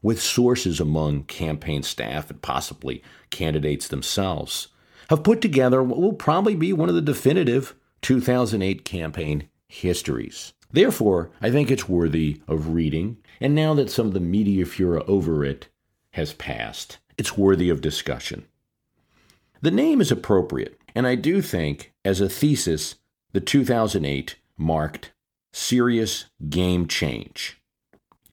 with 0.00 0.22
sources 0.22 0.78
among 0.78 1.24
campaign 1.24 1.82
staff 1.82 2.30
and 2.30 2.40
possibly 2.40 3.02
candidates 3.30 3.88
themselves, 3.88 4.68
have 5.10 5.24
put 5.24 5.40
together 5.40 5.82
what 5.82 6.00
will 6.00 6.12
probably 6.12 6.54
be 6.54 6.72
one 6.72 6.88
of 6.88 6.94
the 6.94 7.02
definitive 7.02 7.74
2008 8.02 8.84
campaign 8.84 9.48
histories. 9.68 10.52
Therefore, 10.70 11.30
I 11.40 11.50
think 11.50 11.70
it's 11.70 11.88
worthy 11.88 12.40
of 12.46 12.68
reading, 12.68 13.16
and 13.40 13.54
now 13.54 13.74
that 13.74 13.90
some 13.90 14.06
of 14.06 14.12
the 14.14 14.20
media 14.20 14.66
furor 14.66 15.02
over 15.08 15.44
it 15.44 15.68
has 16.12 16.32
passed, 16.32 16.98
it's 17.18 17.36
worthy 17.36 17.70
of 17.70 17.80
discussion. 17.80 18.46
The 19.62 19.70
name 19.72 20.00
is 20.00 20.12
appropriate, 20.12 20.80
and 20.94 21.06
I 21.06 21.16
do 21.16 21.42
think, 21.42 21.92
as 22.04 22.20
a 22.20 22.28
thesis, 22.28 22.96
the 23.32 23.40
2008 23.40 24.36
marked 24.56 25.12
serious 25.56 26.26
game 26.48 26.86
change 26.86 27.58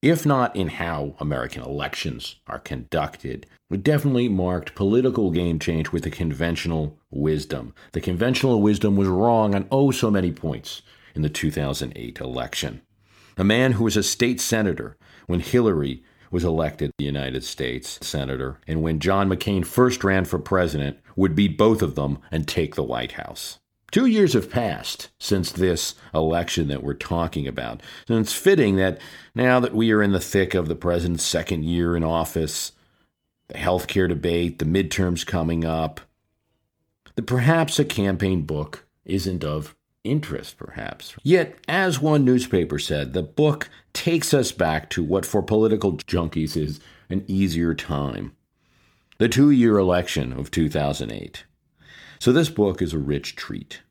if 0.04 0.26
not 0.26 0.54
in 0.54 0.68
how 0.68 1.16
American 1.22 1.64
elections 1.64 2.36
are 2.46 2.60
conducted. 2.60 3.48
It 3.72 3.84
definitely 3.84 4.28
marked 4.28 4.76
political 4.76 5.32
game 5.32 5.60
change 5.60 5.94
with 5.94 6.04
the 6.04 6.10
conventional 6.10 7.00
wisdom. 7.10 7.74
The 7.94 8.02
conventional 8.02 8.62
wisdom 8.62 8.98
was 8.98 9.08
wrong 9.08 9.56
on 9.56 9.66
oh 9.72 9.92
so 9.92 10.12
many 10.12 10.34
points 10.34 10.82
in 11.16 11.22
the 11.22 11.30
2008 11.30 12.20
election. 12.20 12.82
A 13.38 13.46
man 13.46 13.72
who 13.72 13.86
was 13.86 13.96
a 13.96 14.04
state 14.04 14.42
senator 14.42 14.98
when 15.28 15.40
Hillary 15.40 16.04
was 16.30 16.44
elected 16.44 16.92
the 16.98 17.06
United 17.06 17.46
States 17.46 17.98
senator, 18.06 18.60
and 18.68 18.82
when 18.82 19.00
John 19.00 19.30
McCain 19.30 19.66
first 19.66 20.04
ran 20.04 20.26
for 20.26 20.38
president, 20.38 20.98
would 21.16 21.34
beat 21.34 21.58
both 21.58 21.82
of 21.82 21.96
them 21.96 22.20
and 22.30 22.46
take 22.46 22.76
the 22.76 22.84
White 22.84 23.14
House. 23.14 23.60
Two 23.94 24.08
years 24.08 24.34
have 24.34 24.50
passed 24.50 25.12
since 25.20 25.52
this 25.52 25.94
election 26.16 26.68
that 26.70 26.82
we're 26.82 26.96
talking 26.96 27.48
about. 27.48 27.80
And 28.10 28.18
it's 28.18 28.34
fitting 28.34 28.76
that 28.78 29.00
now 29.36 29.60
that 29.60 29.76
we 29.76 29.92
are 29.92 30.02
in 30.02 30.14
the 30.14 30.20
thick 30.20 30.56
of 30.56 30.68
the 30.68 30.76
president's 30.76 31.24
second 31.24 31.64
year 31.66 31.96
in 31.96 32.04
office, 32.04 32.72
the 33.50 33.60
health 33.60 33.86
care 33.86 34.08
debate, 34.08 34.58
the 34.58 34.66
midterms 34.66 35.24
coming 35.24 35.64
up, 35.64 36.02
that 37.14 37.28
perhaps 37.28 37.78
a 37.78 37.86
campaign 37.86 38.42
book 38.42 38.88
isn't 39.06 39.44
of 39.44 39.76
interest, 40.04 40.58
perhaps. 40.58 41.14
Yet, 41.22 41.60
as 41.68 42.02
one 42.02 42.26
newspaper 42.26 42.80
said, 42.80 43.14
the 43.14 43.22
book 43.22 43.70
takes 43.94 44.34
us 44.34 44.52
back 44.52 44.90
to 44.90 45.04
what 45.04 45.24
for 45.24 45.44
political 45.44 45.98
junkies 45.98 46.58
is 46.58 46.80
an 47.12 47.24
easier 47.28 47.76
time 47.76 48.36
the 49.20 49.30
two 49.30 49.52
year 49.52 49.78
election 49.78 50.34
of 50.34 50.50
2008. 50.50 51.44
So, 52.24 52.32
this 52.32 52.48
book 52.48 52.82
is 52.82 52.94
a 52.94 53.00
rich 53.00 53.36
treat. 53.36 53.82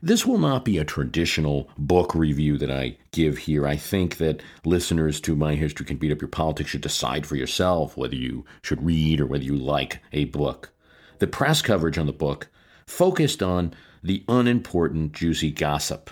This 0.00 0.24
will 0.24 0.38
not 0.38 0.64
be 0.64 0.78
a 0.78 0.84
traditional 0.84 1.68
book 1.76 2.14
review 2.14 2.56
that 2.58 2.70
I 2.70 2.98
give 3.10 3.36
here. 3.36 3.66
I 3.66 3.74
think 3.74 4.18
that 4.18 4.44
listeners 4.64 5.20
to 5.22 5.34
My 5.34 5.56
History 5.56 5.84
Can 5.84 5.96
Beat 5.96 6.12
Up 6.12 6.20
Your 6.20 6.28
Politics 6.28 6.70
should 6.70 6.82
decide 6.82 7.26
for 7.26 7.34
yourself 7.34 7.96
whether 7.96 8.14
you 8.14 8.44
should 8.62 8.80
read 8.80 9.20
or 9.20 9.26
whether 9.26 9.42
you 9.42 9.56
like 9.56 10.00
a 10.12 10.26
book. 10.26 10.70
The 11.18 11.26
press 11.26 11.62
coverage 11.62 11.98
on 11.98 12.06
the 12.06 12.12
book 12.12 12.48
focused 12.86 13.42
on 13.42 13.74
the 14.04 14.22
unimportant, 14.28 15.10
juicy 15.10 15.50
gossip. 15.50 16.10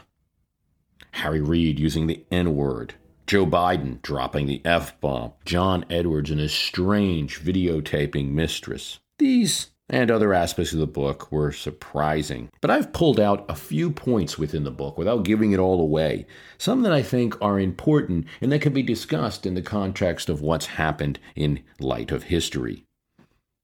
Harry 1.13 1.41
Reid 1.41 1.79
using 1.79 2.09
the 2.09 2.27
N 2.33 2.57
word, 2.57 2.95
Joe 3.29 3.47
Biden 3.47 4.03
dropping 4.03 4.47
the 4.47 4.63
F 4.65 5.01
bomb, 5.01 5.35
John 5.45 5.85
Edwards 5.89 6.33
and 6.33 6.41
his 6.41 6.53
strange 6.53 7.41
videotaping 7.41 8.33
mistress. 8.33 8.99
These 9.21 9.71
and 9.89 10.11
other 10.11 10.33
aspects 10.33 10.73
of 10.73 10.79
the 10.79 10.87
book 10.87 11.31
were 11.31 11.53
surprising. 11.53 12.51
But 12.61 12.71
I've 12.71 12.93
pulled 12.93 13.21
out 13.21 13.45
a 13.49 13.55
few 13.55 13.91
points 13.91 14.39
within 14.39 14.65
the 14.65 14.71
book 14.71 14.97
without 14.97 15.25
giving 15.25 15.53
it 15.53 15.59
all 15.59 15.81
away, 15.81 16.27
some 16.57 16.83
that 16.83 16.93
I 16.93 17.03
think 17.03 17.41
are 17.43 17.61
important 17.61 18.27
and 18.41 18.51
that 18.51 18.63
can 18.63 18.73
be 18.73 18.83
discussed 18.83 19.45
in 19.45 19.55
the 19.55 19.63
context 19.63 20.29
of 20.29 20.41
what's 20.41 20.67
happened 20.67 21.19
in 21.37 21.63
light 21.79 22.11
of 22.11 22.25
history. 22.25 22.85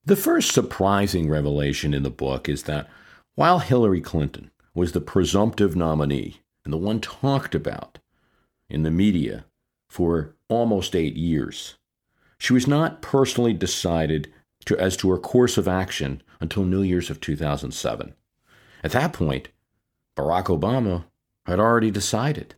The 0.04 0.16
first 0.16 0.52
surprising 0.52 1.28
revelation 1.28 1.94
in 1.94 2.02
the 2.02 2.10
book 2.10 2.48
is 2.48 2.64
that 2.64 2.88
while 3.34 3.60
Hillary 3.60 4.00
Clinton 4.00 4.50
was 4.74 4.92
the 4.92 5.00
presumptive 5.00 5.74
nominee 5.74 6.40
and 6.64 6.72
the 6.72 6.78
one 6.78 7.00
talked 7.00 7.54
about 7.54 7.98
in 8.68 8.82
the 8.82 8.90
media 8.90 9.44
for 9.88 10.36
almost 10.48 10.94
eight 10.94 11.16
years, 11.16 11.76
she 12.38 12.52
was 12.52 12.66
not 12.66 13.02
personally 13.02 13.52
decided 13.52 14.32
to, 14.66 14.78
as 14.78 14.96
to 14.98 15.10
her 15.10 15.18
course 15.18 15.56
of 15.56 15.68
action 15.68 16.22
until 16.40 16.64
New 16.64 16.82
Year's 16.82 17.10
of 17.10 17.20
2007. 17.20 18.14
At 18.82 18.92
that 18.92 19.12
point, 19.12 19.48
Barack 20.16 20.44
Obama 20.44 21.04
had 21.46 21.60
already 21.60 21.90
decided, 21.90 22.54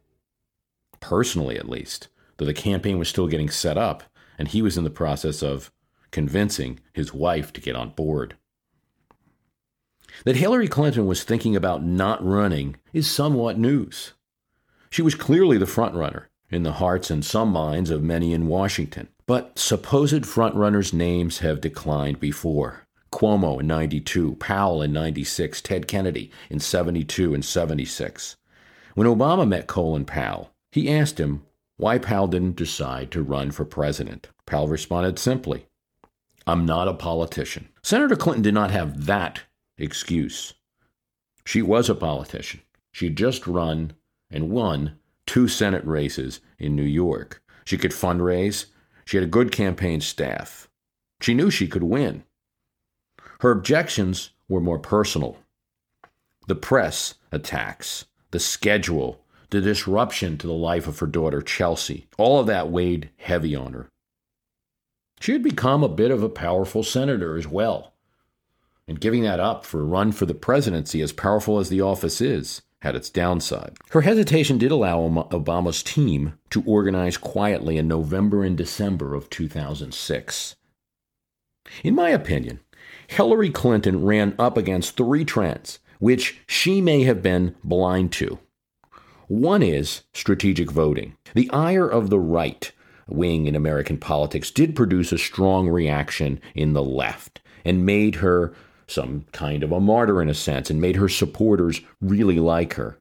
personally 1.01 1.57
at 1.57 1.69
least, 1.69 2.09
though 2.37 2.45
the 2.45 2.55
campaign 2.55 2.99
was 2.99 3.09
still 3.09 3.27
getting 3.27 3.51
set 3.51 3.79
up, 3.79 4.03
and 4.39 4.49
he 4.49 4.63
was 4.63 4.77
in 4.77 4.85
the 4.85 4.91
process 4.91 5.43
of 5.43 5.73
convincing 6.11 6.81
his 6.93 7.15
wife 7.15 7.53
to 7.53 7.61
get 7.61 7.77
on 7.77 7.91
board. 7.91 8.37
That 10.25 10.37
Hillary 10.37 10.69
Clinton 10.69 11.07
was 11.07 11.25
thinking 11.25 11.57
about 11.57 11.85
not 11.85 12.25
running 12.25 12.77
is 12.93 13.11
somewhat 13.11 13.59
news. 13.59 14.13
She 14.91 15.03
was 15.03 15.15
clearly 15.15 15.57
the 15.57 15.65
frontrunner 15.65 16.27
in 16.51 16.65
the 16.65 16.73
hearts 16.73 17.11
and 17.11 17.25
some 17.25 17.49
minds 17.49 17.91
of 17.91 18.03
many 18.03 18.35
in 18.35 18.47
Washington. 18.47 19.09
But 19.27 19.59
supposed 19.59 20.25
frontrunners' 20.27 20.93
names 20.93 21.39
have 21.39 21.61
declined 21.61 22.19
before. 22.19 22.85
Cuomo 23.13 23.61
in 23.61 23.67
92, 23.67 24.37
Powell 24.37 24.83
in 24.83 24.93
96, 24.93 25.61
Ted 25.61 25.87
Kennedy 25.87 26.31
in 26.51 26.59
72 26.59 27.35
and 27.35 27.45
76. 27.45 28.37
When 28.95 29.07
Obama 29.07 29.47
met 29.47 29.67
Colin 29.67 30.05
Powell, 30.05 30.51
he 30.71 30.91
asked 30.91 31.21
him 31.21 31.43
why 31.77 31.99
Powell 31.99 32.27
didn't 32.27 32.57
decide 32.57 33.11
to 33.11 33.23
run 33.23 33.51
for 33.51 33.65
president. 33.65 34.29
Powell 34.47 34.69
responded 34.69 35.19
simply, 35.19 35.67
I'm 36.47 36.67
not 36.67 36.89
a 36.89 36.95
politician. 36.95 37.69
Senator 37.83 38.17
Clinton 38.17 38.43
did 38.43 38.55
not 38.55 38.71
have 38.71 39.07
that 39.07 39.43
excuse. 39.79 40.55
She 41.45 41.63
was 41.63 41.89
a 41.89 41.95
politician. 41.95 42.63
She'd 42.93 43.17
just 43.17 43.47
run 43.47 43.93
and 44.31 44.51
won 44.51 44.99
two 45.27 45.49
Senate 45.49 45.85
races 45.85 46.41
in 46.59 46.75
New 46.75 46.83
York. 46.83 47.43
She 47.65 47.79
could 47.79 47.93
fundraise 47.93 48.67
she 49.05 49.17
had 49.17 49.25
a 49.25 49.31
good 49.31 49.53
campaign 49.53 50.01
staff. 50.01 50.69
She 51.21 51.35
knew 51.35 51.51
she 51.51 51.69
could 51.69 51.83
win. 51.83 52.25
Her 53.41 53.51
objections 53.51 54.31
were 54.49 54.61
more 54.61 54.79
personal. 54.79 55.39
The 56.47 56.55
press 56.55 57.15
attacks, 57.31 58.07
the 58.31 58.41
schedule, 58.41 59.25
the 59.51 59.61
disruption 59.61 60.39
to 60.39 60.47
the 60.47 60.53
life 60.53 60.87
of 60.87 60.99
her 60.99 61.07
daughter, 61.07 61.43
Chelsea, 61.43 62.09
all 62.19 62.41
of 62.41 62.47
that 62.47 62.71
weighed 62.71 63.11
heavy 63.17 63.55
on 63.55 63.73
her. 63.73 63.89
She 65.21 65.33
had 65.33 65.43
become 65.43 65.85
a 65.85 65.89
bit 65.89 66.11
of 66.11 66.23
a 66.23 66.29
powerful 66.29 66.83
senator 66.83 67.37
as 67.37 67.47
well. 67.47 67.93
And 68.89 69.01
giving 69.01 69.23
that 69.23 69.39
up 69.39 69.65
for 69.65 69.81
a 69.81 69.85
run 69.85 70.11
for 70.11 70.27
the 70.27 70.35
presidency, 70.35 71.01
as 71.01 71.13
powerful 71.13 71.59
as 71.59 71.69
the 71.69 71.81
office 71.81 72.21
is, 72.21 72.63
had 72.83 72.97
its 72.97 73.11
downside. 73.11 73.77
Her 73.91 74.01
hesitation 74.01 74.59
did 74.59 74.73
allow 74.73 74.99
Obama's 75.31 75.85
team 75.85 76.35
to 76.51 76.65
organize 76.67 77.17
quietly 77.17 77.79
in 77.79 77.87
November 77.87 78.43
and 78.43 78.57
December 78.57 79.15
of 79.15 79.31
2006. 79.31 80.57
In 81.85 81.95
my 81.95 82.11
opinion, 82.11 82.59
Hillary 83.07 83.51
Clinton 83.51 84.05
ran 84.05 84.35
up 84.37 84.57
against 84.57 84.97
three 84.97 85.25
trends 85.25 85.79
which 86.01 86.41
she 86.49 86.81
may 86.81 87.05
have 87.05 87.23
been 87.23 87.55
blind 87.63 88.11
to. 88.11 88.41
One 89.29 89.63
is 89.63 90.03
strategic 90.13 90.69
voting. 90.69 91.17
The 91.35 91.49
ire 91.51 91.87
of 91.89 92.11
the 92.11 92.19
right 92.19 92.73
wing 93.07 93.47
in 93.47 93.55
American 93.55 93.99
politics 93.99 94.51
did 94.51 94.75
produce 94.75 95.13
a 95.13 95.19
strong 95.19 95.69
reaction 95.69 96.41
in 96.57 96.73
the 96.73 96.83
left 96.83 97.41
and 97.65 97.87
made 97.87 98.17
her 98.17 98.53
some 98.93 99.25
kind 99.33 99.63
of 99.63 99.73
a 99.73 99.81
martyr 99.81 100.21
in 100.21 100.29
a 100.29 100.35
sense, 100.35 100.71
and 100.71 100.81
made 100.81 100.97
her 100.97 101.09
supporters 101.09 101.81
really 102.01 102.39
like 102.39 102.75
her. 102.75 102.99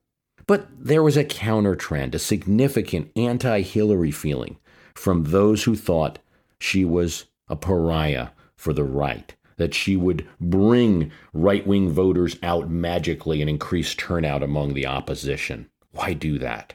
But 0.48 0.68
there 0.78 1.04
was 1.04 1.18
a 1.18 1.24
counter 1.24 1.76
trend, 1.76 2.16
a 2.16 2.20
significant 2.20 3.12
anti 3.16 3.62
Hillary 3.62 4.12
feeling 4.12 4.58
from 4.96 5.26
those 5.26 5.64
who 5.64 5.76
thought 5.76 6.20
she 6.60 6.86
was 6.86 7.26
a 7.48 7.56
pariah 7.56 8.30
for 8.56 8.74
the 8.74 8.84
right, 8.84 9.36
that 9.58 9.74
she 9.74 9.96
would 9.96 10.28
bring 10.40 11.12
right 11.34 11.66
wing 11.66 11.90
voters 11.90 12.38
out 12.44 12.70
magically 12.70 13.42
and 13.42 13.50
increase 13.50 13.96
turnout 13.96 14.44
among 14.44 14.74
the 14.74 14.86
opposition. 14.86 15.70
Why 15.92 16.14
do 16.14 16.38
that? 16.40 16.74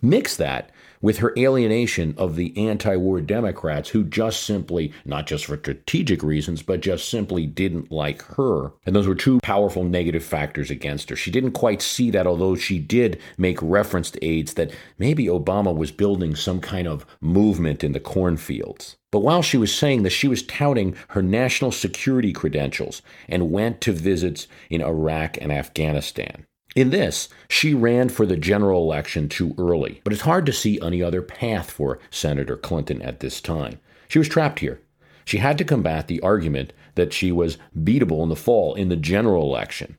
Mix 0.00 0.36
that 0.36 0.70
with 1.00 1.18
her 1.18 1.32
alienation 1.36 2.14
of 2.16 2.36
the 2.36 2.56
anti 2.56 2.96
war 2.96 3.20
Democrats 3.20 3.90
who 3.90 4.04
just 4.04 4.42
simply, 4.44 4.92
not 5.04 5.26
just 5.26 5.46
for 5.46 5.56
strategic 5.56 6.22
reasons, 6.22 6.62
but 6.62 6.80
just 6.80 7.08
simply 7.08 7.46
didn't 7.46 7.92
like 7.92 8.22
her. 8.22 8.72
And 8.86 8.94
those 8.94 9.06
were 9.06 9.14
two 9.14 9.40
powerful 9.40 9.84
negative 9.84 10.24
factors 10.24 10.70
against 10.70 11.10
her. 11.10 11.16
She 11.16 11.30
didn't 11.30 11.52
quite 11.52 11.82
see 11.82 12.10
that, 12.10 12.26
although 12.26 12.56
she 12.56 12.78
did 12.78 13.20
make 13.36 13.58
reference 13.62 14.10
to 14.12 14.24
aides 14.24 14.54
that 14.54 14.72
maybe 14.98 15.26
Obama 15.26 15.74
was 15.74 15.92
building 15.92 16.34
some 16.34 16.60
kind 16.60 16.88
of 16.88 17.06
movement 17.20 17.84
in 17.84 17.92
the 17.92 18.00
cornfields. 18.00 18.96
But 19.10 19.20
while 19.20 19.42
she 19.42 19.56
was 19.56 19.74
saying 19.74 20.02
this, 20.02 20.12
she 20.12 20.28
was 20.28 20.42
touting 20.42 20.94
her 21.08 21.22
national 21.22 21.72
security 21.72 22.32
credentials 22.32 23.00
and 23.28 23.50
went 23.50 23.80
to 23.82 23.92
visits 23.92 24.48
in 24.68 24.82
Iraq 24.82 25.38
and 25.40 25.50
Afghanistan. 25.50 26.44
In 26.76 26.90
this, 26.90 27.28
she 27.48 27.74
ran 27.74 28.08
for 28.08 28.26
the 28.26 28.36
general 28.36 28.82
election 28.82 29.28
too 29.28 29.54
early, 29.58 30.00
but 30.04 30.12
it's 30.12 30.22
hard 30.22 30.46
to 30.46 30.52
see 30.52 30.80
any 30.80 31.02
other 31.02 31.22
path 31.22 31.70
for 31.70 31.98
Senator 32.10 32.56
Clinton 32.56 33.00
at 33.02 33.20
this 33.20 33.40
time. 33.40 33.80
She 34.08 34.18
was 34.18 34.28
trapped 34.28 34.60
here. 34.60 34.80
She 35.24 35.38
had 35.38 35.58
to 35.58 35.64
combat 35.64 36.08
the 36.08 36.20
argument 36.20 36.72
that 36.94 37.12
she 37.12 37.32
was 37.32 37.58
beatable 37.76 38.22
in 38.22 38.28
the 38.28 38.36
fall 38.36 38.74
in 38.74 38.88
the 38.88 38.96
general 38.96 39.44
election. 39.44 39.96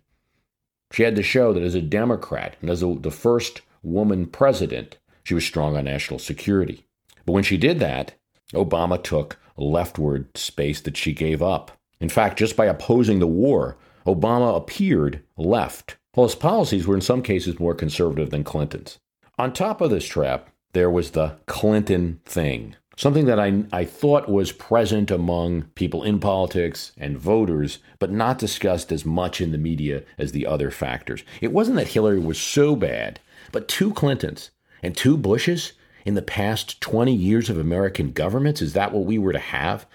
She 0.91 1.03
had 1.03 1.15
to 1.15 1.23
show 1.23 1.53
that 1.53 1.63
as 1.63 1.75
a 1.75 1.81
Democrat 1.81 2.55
and 2.61 2.69
as 2.69 2.81
a, 2.81 2.95
the 2.95 3.11
first 3.11 3.61
woman 3.83 4.25
president, 4.25 4.97
she 5.23 5.33
was 5.33 5.45
strong 5.45 5.77
on 5.77 5.85
national 5.85 6.19
security. 6.19 6.85
But 7.25 7.33
when 7.33 7.43
she 7.43 7.57
did 7.57 7.79
that, 7.79 8.15
Obama 8.53 9.01
took 9.01 9.37
leftward 9.57 10.35
space 10.35 10.81
that 10.81 10.97
she 10.97 11.13
gave 11.13 11.43
up. 11.43 11.71
In 11.99 12.09
fact, 12.09 12.39
just 12.39 12.55
by 12.55 12.65
opposing 12.65 13.19
the 13.19 13.27
war, 13.27 13.77
Obama 14.07 14.55
appeared 14.55 15.21
left 15.37 15.97
well, 16.19 16.27
his 16.27 16.35
policies 16.35 16.85
were 16.85 16.95
in 16.95 17.01
some 17.01 17.21
cases 17.21 17.61
more 17.61 17.73
conservative 17.73 18.29
than 18.29 18.43
Clinton's. 18.43 18.99
On 19.37 19.53
top 19.53 19.79
of 19.79 19.89
this 19.89 20.05
trap, 20.05 20.49
there 20.73 20.89
was 20.89 21.11
the 21.11 21.37
Clinton 21.45 22.19
thing, 22.25 22.75
something 22.97 23.23
that 23.23 23.39
I, 23.39 23.63
I 23.71 23.85
thought 23.85 24.27
was 24.27 24.51
present 24.51 25.11
among 25.11 25.61
people 25.75 26.03
in 26.03 26.19
politics 26.19 26.91
and 26.97 27.17
voters, 27.17 27.79
but 27.99 28.11
not 28.11 28.37
discussed 28.37 28.91
as 28.91 29.05
much 29.05 29.39
in 29.39 29.53
the 29.53 29.57
media 29.57 30.03
as 30.17 30.33
the 30.33 30.45
other 30.45 30.71
factors. 30.71 31.23
It 31.39 31.53
wasn't 31.53 31.77
that 31.77 31.87
Hillary 31.87 32.19
was 32.19 32.37
so 32.37 32.75
bad, 32.75 33.21
but 33.53 33.69
two 33.69 33.93
Clintons 33.93 34.51
and 34.83 34.97
two 34.97 35.15
Bushes 35.15 35.71
in 36.03 36.15
the 36.15 36.21
past 36.21 36.81
20 36.81 37.13
years 37.13 37.49
of 37.49 37.57
American 37.57 38.11
governments, 38.11 38.61
is 38.61 38.73
that 38.73 38.91
what 38.91 39.05
we 39.05 39.17
were 39.17 39.31
to 39.31 39.39
have? 39.39 39.85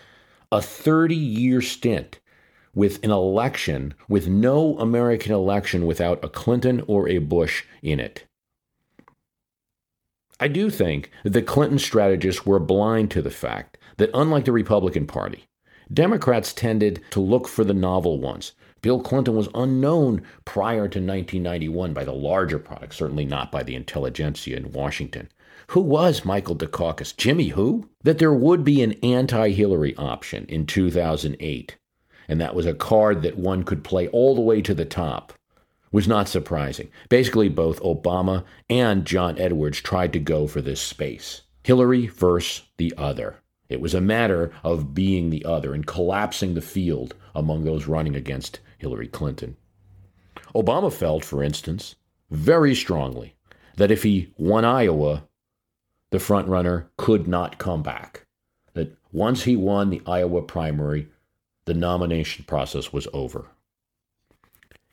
A 0.50 0.62
30 0.62 1.14
year 1.14 1.60
stint 1.60 2.18
with 2.74 3.02
an 3.04 3.10
election, 3.10 3.94
with 4.08 4.28
no 4.28 4.78
American 4.78 5.32
election 5.32 5.86
without 5.86 6.24
a 6.24 6.28
Clinton 6.28 6.82
or 6.86 7.08
a 7.08 7.18
Bush 7.18 7.64
in 7.82 8.00
it. 8.00 8.26
I 10.40 10.48
do 10.48 10.68
think 10.68 11.10
that 11.22 11.30
the 11.30 11.42
Clinton 11.42 11.78
strategists 11.78 12.44
were 12.44 12.58
blind 12.58 13.10
to 13.12 13.22
the 13.22 13.30
fact 13.30 13.78
that, 13.98 14.10
unlike 14.12 14.44
the 14.44 14.52
Republican 14.52 15.06
Party, 15.06 15.44
Democrats 15.92 16.52
tended 16.52 17.02
to 17.10 17.20
look 17.20 17.46
for 17.46 17.62
the 17.62 17.74
novel 17.74 18.18
ones. 18.18 18.52
Bill 18.82 19.00
Clinton 19.00 19.36
was 19.36 19.48
unknown 19.54 20.22
prior 20.44 20.88
to 20.88 20.98
1991 20.98 21.94
by 21.94 22.04
the 22.04 22.12
larger 22.12 22.58
products, 22.58 22.96
certainly 22.96 23.24
not 23.24 23.52
by 23.52 23.62
the 23.62 23.74
intelligentsia 23.74 24.56
in 24.56 24.72
Washington. 24.72 25.28
Who 25.68 25.80
was 25.80 26.24
Michael 26.24 26.56
Dukakis? 26.56 27.16
Jimmy 27.16 27.48
who? 27.48 27.88
That 28.02 28.18
there 28.18 28.34
would 28.34 28.64
be 28.64 28.82
an 28.82 28.92
anti 29.02 29.50
Hillary 29.52 29.96
option 29.96 30.44
in 30.46 30.66
2008 30.66 31.76
and 32.28 32.40
that 32.40 32.54
was 32.54 32.66
a 32.66 32.74
card 32.74 33.22
that 33.22 33.38
one 33.38 33.62
could 33.62 33.84
play 33.84 34.08
all 34.08 34.34
the 34.34 34.40
way 34.40 34.62
to 34.62 34.74
the 34.74 34.84
top, 34.84 35.32
was 35.92 36.08
not 36.08 36.28
surprising. 36.28 36.90
Basically, 37.08 37.48
both 37.48 37.80
Obama 37.82 38.44
and 38.68 39.04
John 39.04 39.38
Edwards 39.38 39.80
tried 39.80 40.12
to 40.12 40.18
go 40.18 40.46
for 40.46 40.60
this 40.60 40.80
space 40.80 41.42
Hillary 41.62 42.08
versus 42.08 42.62
the 42.76 42.92
other. 42.98 43.36
It 43.68 43.80
was 43.80 43.94
a 43.94 44.00
matter 44.00 44.52
of 44.62 44.94
being 44.94 45.30
the 45.30 45.44
other 45.44 45.72
and 45.72 45.86
collapsing 45.86 46.54
the 46.54 46.60
field 46.60 47.14
among 47.34 47.64
those 47.64 47.86
running 47.86 48.14
against 48.14 48.60
Hillary 48.78 49.08
Clinton. 49.08 49.56
Obama 50.54 50.92
felt, 50.92 51.24
for 51.24 51.42
instance, 51.42 51.96
very 52.30 52.74
strongly 52.74 53.34
that 53.76 53.90
if 53.90 54.02
he 54.02 54.32
won 54.36 54.64
Iowa, 54.64 55.24
the 56.10 56.18
frontrunner 56.18 56.86
could 56.96 57.26
not 57.26 57.58
come 57.58 57.82
back. 57.82 58.26
That 58.74 58.96
once 59.12 59.44
he 59.44 59.56
won 59.56 59.90
the 59.90 60.02
Iowa 60.06 60.42
primary, 60.42 61.08
the 61.66 61.74
nomination 61.74 62.44
process 62.44 62.92
was 62.92 63.08
over. 63.12 63.46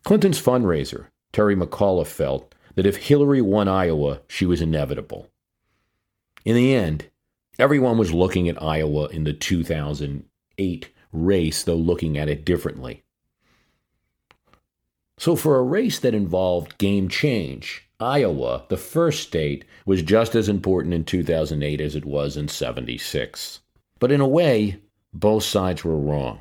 Clinton's 0.03 0.41
fundraiser, 0.41 1.07
Terry 1.31 1.55
McAuliffe, 1.55 2.07
felt 2.07 2.55
that 2.75 2.85
if 2.85 2.97
Hillary 2.97 3.41
won 3.41 3.67
Iowa, 3.67 4.21
she 4.27 4.45
was 4.45 4.61
inevitable. 4.61 5.29
In 6.45 6.55
the 6.55 6.73
end, 6.73 7.09
everyone 7.59 7.97
was 7.97 8.13
looking 8.13 8.49
at 8.49 8.61
Iowa 8.61 9.07
in 9.07 9.25
the 9.25 9.33
2008 9.33 10.89
race, 11.11 11.63
though 11.63 11.75
looking 11.75 12.17
at 12.17 12.29
it 12.29 12.45
differently. 12.45 13.03
So, 15.17 15.35
for 15.35 15.57
a 15.57 15.63
race 15.63 15.99
that 15.99 16.15
involved 16.15 16.79
game 16.79 17.07
change, 17.07 17.87
Iowa, 17.99 18.65
the 18.69 18.77
first 18.77 19.21
state, 19.21 19.65
was 19.85 20.01
just 20.01 20.33
as 20.33 20.49
important 20.49 20.95
in 20.95 21.03
2008 21.03 21.79
as 21.79 21.95
it 21.95 22.05
was 22.05 22.35
in 22.35 22.47
76. 22.47 23.59
But 23.99 24.11
in 24.11 24.19
a 24.19 24.27
way, 24.27 24.81
both 25.13 25.43
sides 25.43 25.85
were 25.85 25.99
wrong. 25.99 26.39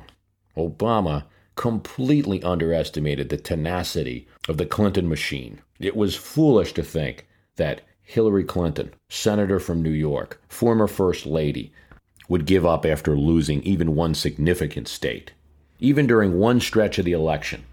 Obama 0.57 1.25
completely 1.55 2.41
underestimated 2.43 3.29
the 3.29 3.37
tenacity 3.37 4.27
of 4.47 4.57
the 4.57 4.65
Clinton 4.65 5.07
machine. 5.07 5.61
It 5.79 5.95
was 5.95 6.15
foolish 6.15 6.73
to 6.73 6.83
think 6.83 7.27
that 7.57 7.81
Hillary 8.01 8.43
Clinton, 8.43 8.93
senator 9.09 9.59
from 9.59 9.81
New 9.81 9.91
York, 9.91 10.41
former 10.47 10.87
first 10.87 11.25
lady, 11.25 11.71
would 12.27 12.45
give 12.45 12.65
up 12.65 12.85
after 12.85 13.17
losing 13.17 13.61
even 13.63 13.95
one 13.95 14.13
significant 14.15 14.87
state. 14.87 15.31
Even 15.79 16.07
during 16.07 16.37
one 16.37 16.59
stretch 16.59 16.99
of 16.99 17.05
the 17.05 17.11
election, 17.11 17.63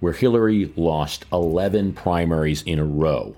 where 0.00 0.12
Hillary 0.12 0.72
lost 0.76 1.24
11 1.32 1.92
primaries 1.92 2.62
in 2.62 2.78
a 2.78 2.84
row, 2.84 3.36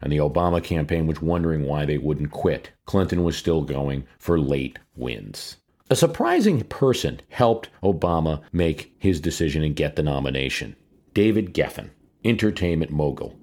and 0.00 0.12
the 0.12 0.18
Obama 0.18 0.62
campaign 0.62 1.06
was 1.06 1.22
wondering 1.22 1.64
why 1.64 1.84
they 1.84 1.98
wouldn't 1.98 2.30
quit, 2.30 2.70
Clinton 2.84 3.24
was 3.24 3.36
still 3.36 3.62
going 3.62 4.06
for 4.18 4.38
late 4.38 4.78
wins. 4.94 5.56
A 5.90 5.96
surprising 5.96 6.62
person 6.62 7.20
helped 7.28 7.68
Obama 7.82 8.40
make 8.52 8.94
his 8.98 9.20
decision 9.20 9.62
and 9.62 9.76
get 9.76 9.96
the 9.96 10.02
nomination 10.02 10.76
David 11.12 11.52
Geffen, 11.52 11.90
entertainment 12.24 12.90
mogul. 12.90 13.38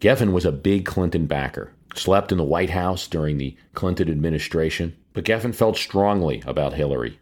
Geffen 0.00 0.30
was 0.32 0.44
a 0.44 0.52
big 0.52 0.86
Clinton 0.86 1.26
backer, 1.26 1.72
slept 1.96 2.30
in 2.30 2.38
the 2.38 2.44
White 2.44 2.70
House 2.70 3.08
during 3.08 3.38
the 3.38 3.56
Clinton 3.74 4.08
administration, 4.08 4.96
but 5.14 5.24
Geffen 5.24 5.52
felt 5.52 5.76
strongly 5.76 6.44
about 6.46 6.74
Hillary. 6.74 7.18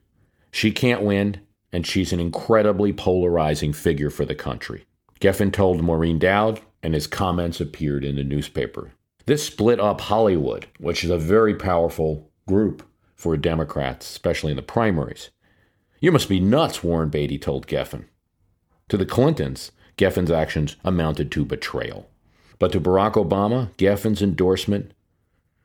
She 0.50 0.70
can't 0.70 1.00
win, 1.02 1.40
and 1.72 1.86
she's 1.86 2.12
an 2.12 2.20
incredibly 2.20 2.92
polarizing 2.92 3.72
figure 3.72 4.10
for 4.10 4.26
the 4.26 4.34
country. 4.34 4.84
Geffen 5.18 5.50
told 5.50 5.82
Maureen 5.82 6.18
Dowd, 6.18 6.60
and 6.82 6.92
his 6.92 7.06
comments 7.06 7.58
appeared 7.58 8.04
in 8.04 8.16
the 8.16 8.22
newspaper. 8.22 8.92
This 9.24 9.46
split 9.46 9.80
up 9.80 10.02
Hollywood, 10.02 10.66
which 10.78 11.04
is 11.04 11.10
a 11.10 11.16
very 11.16 11.54
powerful 11.54 12.30
group 12.46 12.82
for 13.18 13.36
Democrats, 13.36 14.08
especially 14.08 14.52
in 14.52 14.56
the 14.56 14.62
primaries. 14.62 15.30
You 16.00 16.12
must 16.12 16.28
be 16.28 16.40
nuts, 16.40 16.82
Warren 16.82 17.10
Beatty 17.10 17.38
told 17.38 17.66
Geffen. 17.66 18.04
To 18.88 18.96
the 18.96 19.04
Clintons, 19.04 19.72
Geffen's 19.98 20.30
actions 20.30 20.76
amounted 20.84 21.30
to 21.32 21.44
betrayal. 21.44 22.08
But 22.58 22.72
to 22.72 22.80
Barack 22.80 23.14
Obama, 23.14 23.74
Geffen's 23.76 24.22
endorsement 24.22 24.92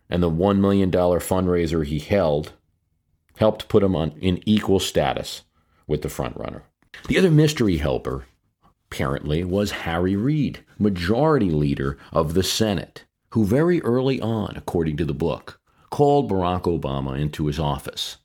and 0.10 0.22
the 0.22 0.30
$1 0.30 0.60
million 0.60 0.92
fundraiser 0.92 1.86
he 1.86 2.00
held 2.00 2.54
helped 3.38 3.68
put 3.68 3.84
him 3.84 3.96
on 3.96 4.12
in 4.20 4.42
equal 4.46 4.80
status 4.80 5.44
with 5.88 6.02
the 6.02 6.10
frontrunner. 6.10 6.64
The 7.08 7.18
other 7.18 7.32
mystery 7.32 7.78
helper, 7.78 8.26
apparently, 8.92 9.44
was 9.44 9.72
Harry 9.72 10.16
Reid, 10.16 10.64
majority 10.78 11.50
leader 11.50 11.98
of 12.12 12.34
the 12.34 12.44
Senate, 12.44 13.06
who 13.30 13.46
very 13.46 13.82
early 13.82 14.22
on, 14.22 14.56
according 14.56 14.98
to 14.98 15.06
the 15.06 15.14
book, 15.14 15.60
called 15.94 16.28
Barack 16.28 16.64
Obama 16.64 17.20
into 17.20 17.46
his 17.46 17.60
office. 17.60 18.18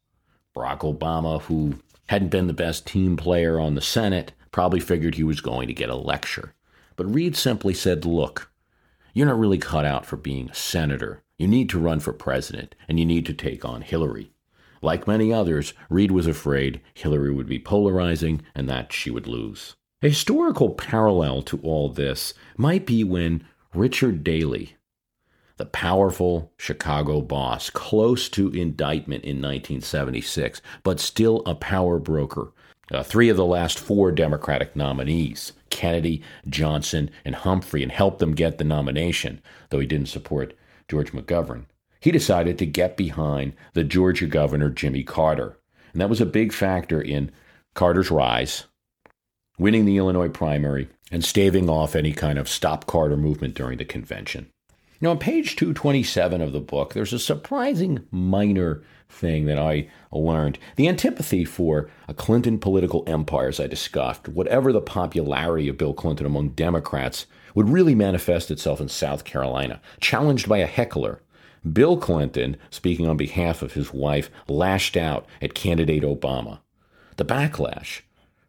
Barack 0.57 0.79
Obama, 0.79 1.43
who 1.43 1.75
hadn't 2.07 2.31
been 2.31 2.47
the 2.47 2.55
best 2.55 2.87
team 2.87 3.15
player 3.15 3.61
on 3.61 3.75
the 3.75 3.83
Senate, 3.83 4.33
probably 4.51 4.81
figured 4.81 5.17
he 5.17 5.23
was 5.23 5.43
going 5.43 5.69
to 5.69 5.75
get 5.75 5.91
a 5.91 5.95
lecture. 5.95 6.55
But 6.97 7.13
Reid 7.13 7.37
simply 7.37 7.75
said, 7.75 8.07
Look, 8.07 8.51
you're 9.13 9.27
not 9.27 9.39
really 9.39 9.59
cut 9.59 9.85
out 9.85 10.07
for 10.07 10.17
being 10.17 10.49
a 10.49 10.55
senator. 10.55 11.23
You 11.37 11.47
need 11.47 11.69
to 11.69 11.79
run 11.79 12.01
for 12.01 12.15
president, 12.15 12.75
and 12.89 12.99
you 12.99 13.05
need 13.05 13.27
to 13.27 13.35
take 13.35 13.67
on 13.67 13.83
Hillary. 13.83 14.33
Like 14.81 15.07
many 15.07 15.31
others, 15.31 15.75
Reid 15.91 16.11
was 16.11 16.27
afraid 16.27 16.81
Hillary 16.95 17.35
would 17.35 17.49
be 17.49 17.59
polarizing 17.59 18.41
and 18.55 18.67
that 18.71 18.95
she 18.95 19.11
would 19.11 19.27
lose. 19.27 19.77
A 20.01 20.09
historical 20.09 20.71
parallel 20.71 21.43
to 21.43 21.61
all 21.63 21.91
this 21.91 22.33
might 22.57 22.87
be 22.87 23.05
when 23.05 23.45
Richard 23.75 24.25
Daley, 24.25 24.78
the 25.59 25.67
powerful 25.67 26.53
Chicago 26.57 27.21
boss, 27.21 27.69
close 27.69 28.29
to 28.31 28.51
indictment 28.51 29.25
in 29.25 29.37
1976, 29.37 30.63
but 30.83 31.01
still 31.01 31.43
a 31.45 31.55
power 31.55 31.99
broker. 31.99 32.53
Uh, 32.91 33.03
three 33.03 33.29
of 33.29 33.37
the 33.37 33.45
last 33.45 33.79
four 33.79 34.11
Democratic 34.11 34.75
nominees, 34.75 35.53
Kennedy, 35.69 36.23
Johnson, 36.49 37.11
and 37.25 37.35
Humphrey, 37.35 37.83
and 37.83 37.93
helped 37.93 38.21
them 38.21 38.35
get 38.35 38.57
the 38.57 38.65
nomination, 38.65 39.43
though 39.69 39.81
he 39.81 39.87
didn't 39.87 40.09
support 40.09 40.57
George 40.89 41.13
McGovern, 41.13 41.67
he 42.01 42.11
decided 42.11 42.57
to 42.59 42.67
get 42.67 42.97
behind 42.97 43.53
the 43.75 43.85
Georgia 43.85 44.27
governor, 44.27 44.71
Jimmy 44.71 45.03
Carter. 45.03 45.59
And 45.93 46.01
that 46.01 46.09
was 46.09 46.21
a 46.21 46.27
big 46.27 46.53
factor 46.53 47.03
in 47.03 47.31
Carter's 47.75 48.11
rise, 48.11 48.65
winning 49.59 49.85
the 49.85 49.97
Illinois 49.99 50.29
primary, 50.29 50.89
and 51.11 51.25
staving 51.25 51.69
off 51.69 51.97
any 51.97 52.13
kind 52.13 52.39
of 52.39 52.49
stop 52.49 52.87
Carter 52.87 53.17
movement 53.17 53.55
during 53.55 53.79
the 53.79 53.85
convention. 53.85 54.51
Now, 55.01 55.11
on 55.11 55.19
page 55.19 55.55
227 55.55 56.41
of 56.41 56.53
the 56.53 56.61
book, 56.61 56.93
there's 56.93 57.13
a 57.13 57.21
surprising 57.21 58.05
minor 58.11 58.83
thing 59.09 59.47
that 59.47 59.59
I 59.59 59.89
learned. 60.11 60.59
The 60.75 60.89
antipathy 60.89 61.45
for 61.45 61.89
a 62.09 62.15
Clinton 62.15 62.59
political 62.59 63.05
empire, 63.07 63.47
as 63.47 63.61
I 63.61 63.69
discussed, 63.69 64.29
whatever 64.29 64.73
the 64.73 64.81
popularity 64.81 65.69
of 65.69 65.79
Bill 65.79 65.95
Clinton 65.95 66.27
among 66.27 66.51
Democrats, 66.51 67.27
would 67.55 67.69
really 67.69 67.95
manifest 67.95 68.51
itself 68.51 68.81
in 68.81 68.89
South 68.89 69.25
Carolina. 69.25 69.81
Challenged 70.01 70.49
by 70.49 70.59
a 70.59 70.67
heckler, 70.67 71.23
Bill 71.73 71.97
Clinton, 71.97 72.57
speaking 72.71 73.07
on 73.07 73.17
behalf 73.17 73.63
of 73.63 73.75
his 73.75 73.93
wife, 73.93 74.31
lashed 74.49 74.97
out 74.97 75.27
at 75.41 75.55
candidate 75.55 76.03
Obama. 76.03 76.59
The 77.17 77.25
backlash 77.25 78.01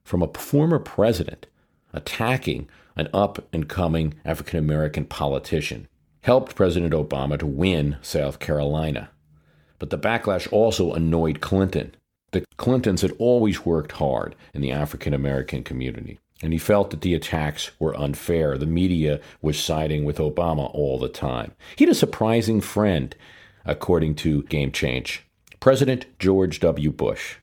from 0.03 0.23
a 0.23 0.33
former 0.33 0.79
president 0.79 1.45
attacking 1.93 2.67
an 2.95 3.07
up 3.13 3.47
and 3.53 3.69
coming 3.69 4.15
African 4.25 4.57
American 4.57 5.05
politician 5.05 5.88
helped 6.21 6.55
President 6.55 6.93
Obama 6.93 7.38
to 7.39 7.47
win 7.47 7.97
South 8.01 8.39
Carolina. 8.39 9.10
But 9.77 9.89
the 9.89 9.97
backlash 9.97 10.51
also 10.51 10.93
annoyed 10.93 11.41
Clinton. 11.41 11.95
The 12.32 12.45
Clintons 12.58 13.01
had 13.01 13.13
always 13.17 13.65
worked 13.65 13.93
hard 13.93 14.36
in 14.53 14.62
the 14.62 14.71
African 14.71 15.13
American 15.13 15.63
community, 15.63 16.19
and 16.43 16.53
he 16.53 16.60
felt 16.60 16.91
that 16.91 17.01
the 17.01 17.15
attacks 17.15 17.71
were 17.79 17.97
unfair. 17.97 18.58
The 18.58 18.65
media 18.65 19.19
was 19.41 19.60
siding 19.60 20.03
with 20.03 20.17
Obama 20.17 20.69
all 20.73 20.99
the 20.99 21.10
time. 21.10 21.53
He 21.75 21.86
had 21.86 21.91
a 21.91 21.95
surprising 21.95 22.62
friend, 22.62 23.15
according 23.65 24.15
to 24.15 24.43
Game 24.43 24.71
Change 24.71 25.25
President 25.60 26.05
George 26.19 26.60
W. 26.60 26.91
Bush. 26.91 27.38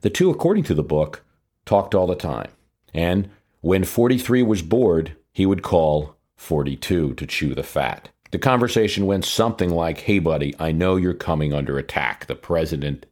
The 0.00 0.10
two, 0.10 0.30
according 0.30 0.64
to 0.64 0.74
the 0.74 0.82
book, 0.82 1.24
talked 1.64 1.94
all 1.94 2.06
the 2.06 2.16
time. 2.16 2.50
And 2.94 3.30
when 3.60 3.84
43 3.84 4.42
was 4.42 4.62
bored, 4.62 5.16
he 5.32 5.46
would 5.46 5.62
call 5.62 6.15
42 6.36 7.14
to 7.14 7.26
chew 7.26 7.54
the 7.54 7.62
fat. 7.62 8.10
The 8.30 8.38
conversation 8.38 9.06
went 9.06 9.24
something 9.24 9.70
like, 9.70 9.98
Hey, 10.00 10.18
buddy, 10.18 10.54
I 10.58 10.72
know 10.72 10.96
you're 10.96 11.14
coming 11.14 11.52
under 11.52 11.78
attack. 11.78 12.26
The 12.26 12.34
president 12.34 13.06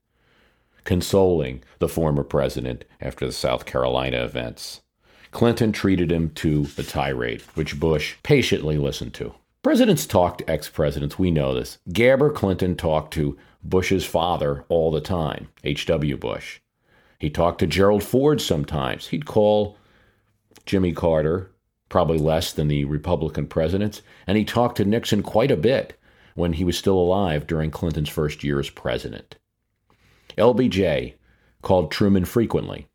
consoling 0.84 1.62
the 1.78 1.88
former 1.88 2.22
president 2.22 2.84
after 3.00 3.26
the 3.26 3.32
South 3.32 3.64
Carolina 3.66 4.18
events. 4.18 4.82
Clinton 5.30 5.72
treated 5.72 6.12
him 6.12 6.30
to 6.30 6.66
a 6.78 6.82
tirade, 6.82 7.42
which 7.54 7.80
Bush 7.80 8.14
patiently 8.22 8.78
listened 8.78 9.14
to. 9.14 9.34
Presidents 9.62 10.06
talk 10.06 10.38
to 10.38 10.50
ex 10.50 10.68
presidents, 10.68 11.18
we 11.18 11.30
know 11.30 11.54
this. 11.54 11.78
Gabber 11.88 12.32
Clinton 12.32 12.76
talked 12.76 13.14
to 13.14 13.36
Bush's 13.64 14.04
father 14.04 14.64
all 14.68 14.90
the 14.90 15.00
time, 15.00 15.48
H.W. 15.64 16.18
Bush. 16.18 16.60
He 17.18 17.30
talked 17.30 17.60
to 17.60 17.66
Gerald 17.66 18.04
Ford 18.04 18.40
sometimes. 18.40 19.08
He'd 19.08 19.24
call 19.24 19.78
Jimmy 20.66 20.92
Carter 20.92 21.50
probably 21.94 22.18
less 22.18 22.50
than 22.50 22.66
the 22.66 22.84
Republican 22.84 23.46
presidents, 23.46 24.02
and 24.26 24.36
he 24.36 24.44
talked 24.44 24.76
to 24.76 24.84
Nixon 24.84 25.22
quite 25.22 25.52
a 25.52 25.56
bit 25.56 25.96
when 26.34 26.54
he 26.54 26.64
was 26.64 26.76
still 26.76 26.98
alive 26.98 27.46
during 27.46 27.70
Clinton's 27.70 28.08
first 28.08 28.42
year 28.42 28.58
as 28.58 28.68
president. 28.68 29.36
LBJ 30.36 31.14
called 31.62 31.92
Truman 31.92 32.24
frequently, 32.24 32.88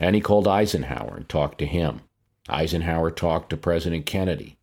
and 0.00 0.14
he 0.14 0.22
called 0.22 0.48
Eisenhower 0.48 1.14
and 1.14 1.28
talked 1.28 1.58
to 1.58 1.66
him. 1.66 2.00
Eisenhower 2.48 3.10
talked 3.10 3.50
to 3.50 3.56
President 3.58 4.06
Kennedy. 4.06 4.56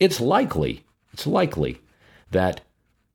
It's 0.00 0.20
likely, 0.20 0.84
it's 1.12 1.28
likely 1.28 1.80
that 2.32 2.62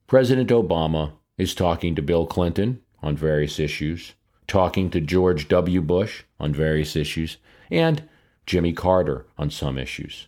President 0.07 0.49
Obama 0.49 1.11
is 1.37 1.53
talking 1.53 1.93
to 1.95 2.01
Bill 2.01 2.25
Clinton 2.25 2.79
on 3.03 3.17
various 3.17 3.59
issues, 3.59 4.13
talking 4.47 4.89
to 4.91 5.01
George 5.01 5.49
W. 5.49 5.81
Bush 5.81 6.23
on 6.39 6.53
various 6.53 6.95
issues, 6.95 7.35
and 7.69 8.07
Jimmy 8.47 8.71
Carter 8.71 9.25
on 9.37 9.51
some 9.51 9.77
issues. 9.77 10.27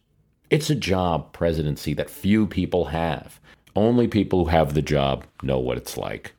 It's 0.50 0.70
a 0.70 0.76
job 0.76 1.32
presidency 1.32 1.94
that 1.94 2.10
few 2.10 2.46
people 2.46 2.86
have. 2.86 3.40
Only 3.76 4.08
people 4.08 4.44
who 4.44 4.52
have 4.52 4.74
the 4.74 4.82
job 4.82 5.26
know 5.42 5.58
what 5.58 5.78
it's 5.78 5.98
like. 5.98 6.34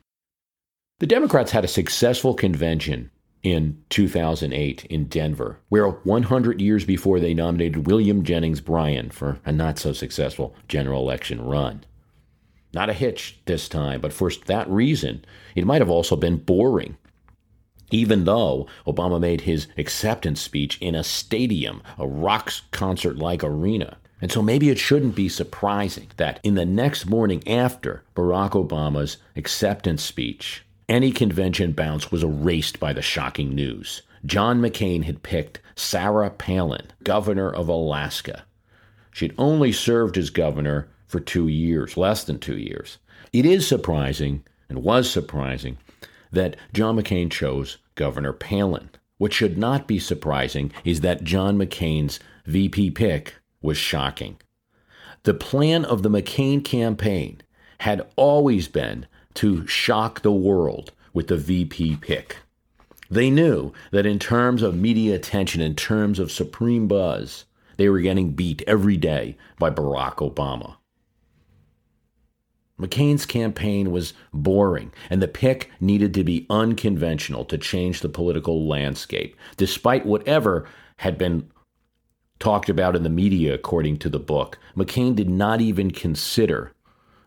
The 0.99 1.07
Democrats 1.07 1.53
had 1.53 1.65
a 1.65 1.69
successful 1.69 2.35
convention 2.35 3.11
in 3.43 3.83
2008 3.89 4.85
in 4.85 5.07
Denver, 5.07 5.59
where 5.71 5.89
100 5.89 6.61
years 6.61 6.85
before 6.85 7.19
they 7.19 7.33
nominated 7.33 7.87
William 7.87 8.23
Jennings 8.23 8.61
Bryan 8.61 9.09
for 9.09 9.39
a 9.47 9.53
not 9.53 9.79
so 9.79 9.95
successful 9.95 10.55
general 10.69 11.01
election 11.01 11.41
run. 11.41 11.85
Not 12.75 12.91
a 12.91 12.95
hitch 12.95 13.41
this 13.47 13.69
time, 13.69 14.03
but 14.03 14.13
for 14.13 14.31
that 14.45 14.69
reason, 14.69 15.25
it 15.55 15.65
might 15.65 15.81
have 15.81 15.89
also 15.89 16.15
been 16.15 16.37
boring 16.37 16.99
even 17.91 18.25
though 18.25 18.67
Obama 18.87 19.21
made 19.21 19.43
his 19.43 19.67
acceptance 19.77 20.41
speech 20.41 20.79
in 20.81 20.95
a 20.95 21.05
stadium, 21.05 21.83
a 21.99 22.07
rock 22.07 22.53
concert 22.71 23.17
like 23.17 23.43
arena. 23.45 23.97
And 24.21 24.31
so 24.31 24.43
maybe 24.43 24.69
it 24.69 24.79
shouldn't 24.79 25.15
be 25.15 25.29
surprising 25.29 26.09
that 26.17 26.41
in 26.43 26.55
the 26.55 26.67
next 26.67 27.07
morning 27.07 27.47
after 27.49 28.03
Barack 28.15 28.51
Obama's 28.51 29.17
acceptance 29.35 30.03
speech, 30.03 30.65
any 30.89 31.11
convention 31.11 31.73
bounce 31.73 32.11
was 32.11 32.23
erased 32.23 32.81
by 32.81 32.93
the 32.93 33.03
shocking 33.03 33.55
news. 33.55 34.03
John 34.27 34.61
McCain 34.61 35.05
had 35.05 35.23
picked 35.23 35.61
Sarah 35.75 36.31
Palin, 36.31 36.89
governor 37.03 37.51
of 37.51 37.69
Alaska. 37.69 38.45
She'd 39.13 39.35
only 39.39 39.73
served 39.73 40.19
as 40.19 40.31
governor 40.31 40.89
for 41.07 41.21
two 41.21 41.49
years, 41.49 41.97
less 41.97 42.25
than 42.25 42.39
two 42.39 42.59
years. 42.59 42.99
It 43.33 43.47
is 43.47 43.67
surprising, 43.67 44.45
and 44.69 44.83
was 44.83 45.11
surprising, 45.11 45.79
that 46.33 46.57
John 46.73 46.97
McCain 46.97 47.31
chose 47.31 47.79
Governor 47.95 48.33
Palin. 48.33 48.91
What 49.19 49.33
should 49.33 49.59
not 49.59 49.87
be 49.87 49.99
surprising 49.99 50.73
is 50.85 51.03
that 51.03 51.25
John 51.25 51.59
McCain's 51.59 52.21
VP 52.47 52.93
pick 52.93 53.35
was 53.61 53.77
shocking. 53.77 54.39
The 55.25 55.35
plan 55.35 55.85
of 55.85 56.03
the 56.03 56.09
McCain 56.09 56.65
campaign 56.65 57.43
had 57.81 58.07
always 58.17 58.69
been 58.69 59.07
to 59.35 59.67
shock 59.67 60.23
the 60.23 60.33
world 60.33 60.93
with 61.13 61.29
the 61.29 61.37
VP 61.37 61.97
pick. 61.97 62.39
They 63.11 63.29
knew 63.29 63.73
that 63.91 64.07
in 64.07 64.19
terms 64.19 64.63
of 64.63 64.77
media 64.77 65.15
attention, 65.17 65.61
in 65.61 65.75
terms 65.75 66.19
of 66.19 66.31
supreme 66.31 66.87
buzz, 66.87 67.45
they 67.77 67.89
were 67.89 68.01
getting 68.01 68.33
beat 68.33 68.63
every 68.67 68.97
day 68.97 69.37
by 69.59 69.71
Barack 69.71 70.17
Obama. 70.17 70.77
McCain's 72.81 73.27
campaign 73.27 73.91
was 73.91 74.15
boring, 74.33 74.93
and 75.11 75.21
the 75.21 75.29
pick 75.29 75.71
needed 75.81 76.15
to 76.15 76.25
be 76.25 76.47
unconventional 76.49 77.45
to 77.45 77.59
change 77.59 78.01
the 78.01 78.09
political 78.09 78.67
landscape, 78.67 79.37
despite 79.57 80.07
whatever 80.07 80.67
had 80.97 81.19
been 81.19 81.51
talked 82.39 82.71
about 82.71 82.97
in 82.97 83.03
the 83.03 83.11
media, 83.11 83.55
according 83.55 83.99
to 83.99 84.09
the 84.09 84.19
book. 84.19 84.59
McCain 84.77 85.15
did 85.15 85.29
not 85.29 85.61
even 85.61 85.91
consider 85.91 86.73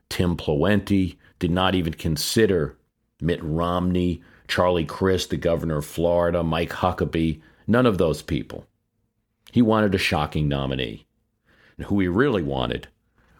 Tim 0.10 0.36
Pawlenty, 0.36 1.18
did 1.40 1.52
not 1.52 1.76
even 1.76 1.94
consider 1.94 2.78
Mitt 3.22 3.40
Romney, 3.44 4.22
Charlie 4.48 4.86
Crist, 4.86 5.30
the 5.30 5.38
governor 5.38 5.78
of 5.78 5.86
Florida, 5.86 6.44
Mike 6.44 6.72
Huckabee, 6.72 7.42
none 7.68 7.86
of 7.86 7.98
those 7.98 8.22
people. 8.22 8.66
He 9.52 9.62
wanted 9.62 9.94
a 9.94 10.00
shocking 10.00 10.48
nominee. 10.48 11.06
And 11.78 11.86
who 11.88 12.00
he 12.00 12.08
really 12.08 12.44
wanted 12.44 12.88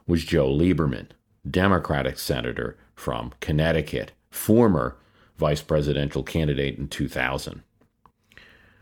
was 0.08 0.24
Joe 0.24 0.50
Lieberman. 0.50 1.08
Democratic 1.50 2.18
senator 2.18 2.78
from 2.96 3.34
Connecticut, 3.40 4.14
former 4.30 4.98
vice 5.38 5.62
presidential 5.62 6.24
candidate 6.24 6.78
in 6.78 6.88
2000. 6.88 7.64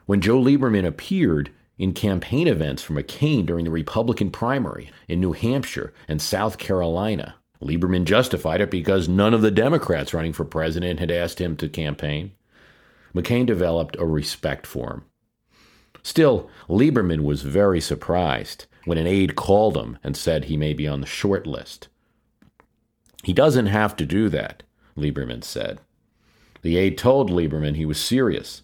When 0.06 0.22
Joe 0.22 0.40
Lieberman 0.40 0.86
appeared 0.86 1.52
in 1.78 1.94
campaign 1.94 2.48
events 2.48 2.84
for 2.84 2.94
McCain 2.94 3.46
during 3.46 3.66
the 3.66 3.72
Republican 3.72 4.30
primary 4.30 4.92
in 5.08 5.20
New 5.20 5.32
Hampshire 5.32 5.94
and 6.08 6.22
South 6.22 6.58
Carolina, 6.58 7.36
Lieberman 7.62 8.06
justified 8.06 8.62
it 8.62 8.72
because 8.72 9.08
none 9.08 9.34
of 9.34 9.42
the 9.42 9.52
Democrats 9.52 10.14
running 10.14 10.34
for 10.34 10.46
president 10.46 11.00
had 11.00 11.12
asked 11.12 11.40
him 11.40 11.56
to 11.58 11.70
campaign. 11.70 12.32
McCain 13.16 13.46
developed 13.46 13.96
a 13.98 14.06
respect 14.06 14.66
for 14.68 14.92
him. 14.92 15.06
Still, 16.04 16.50
Lieberman 16.68 17.22
was 17.22 17.44
very 17.44 17.80
surprised 17.80 18.66
when 18.86 18.98
an 18.98 19.08
aide 19.08 19.36
called 19.36 19.78
him 19.78 19.98
and 20.04 20.18
said 20.18 20.46
he 20.46 20.58
may 20.58 20.74
be 20.74 20.88
on 20.88 21.02
the 21.02 21.08
short 21.08 21.46
list. 21.46 21.88
He 23.24 23.34
doesn't 23.34 23.68
have 23.68 23.96
to 23.98 24.06
do 24.06 24.30
that, 24.30 24.64
Lieberman 24.98 25.44
said. 25.44 25.80
The 26.62 26.78
aide 26.78 26.98
told 26.98 27.30
Lieberman 27.30 27.76
he 27.76 27.86
was 27.86 28.00
serious. 28.00 28.62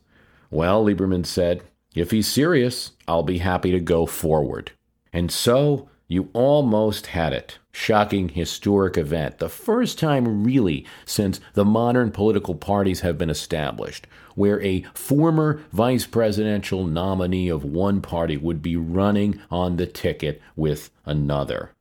Well, 0.50 0.86
Lieberman 0.86 1.26
said, 1.26 1.63
if 1.96 2.12
he's 2.12 2.28
serious, 2.28 2.91
I'll 3.08 3.24
be 3.24 3.39
happy 3.39 3.72
to 3.72 3.80
go 3.80 4.06
forward. 4.06 4.72
And 5.12 5.32
so 5.32 5.89
you 6.08 6.30
almost 6.34 7.08
had 7.08 7.34
it. 7.34 7.58
Shocking 7.72 8.30
historic 8.30 8.98
event. 8.98 9.39
The 9.39 9.50
first 9.50 10.00
time, 10.00 10.43
really, 10.43 10.86
since 11.06 11.39
the 11.54 11.65
modern 11.65 12.12
political 12.12 12.56
parties 12.56 13.02
have 13.02 13.17
been 13.17 13.30
established, 13.30 14.08
where 14.36 14.62
a 14.62 14.86
former 14.93 15.62
vice 15.72 16.06
presidential 16.06 16.86
nominee 16.86 17.50
of 17.50 17.63
one 17.63 18.02
party 18.02 18.38
would 18.38 18.62
be 18.62 18.76
running 18.76 19.41
on 19.52 19.78
the 19.78 19.86
ticket 19.86 20.41
with 20.56 20.89
another. 21.06 21.72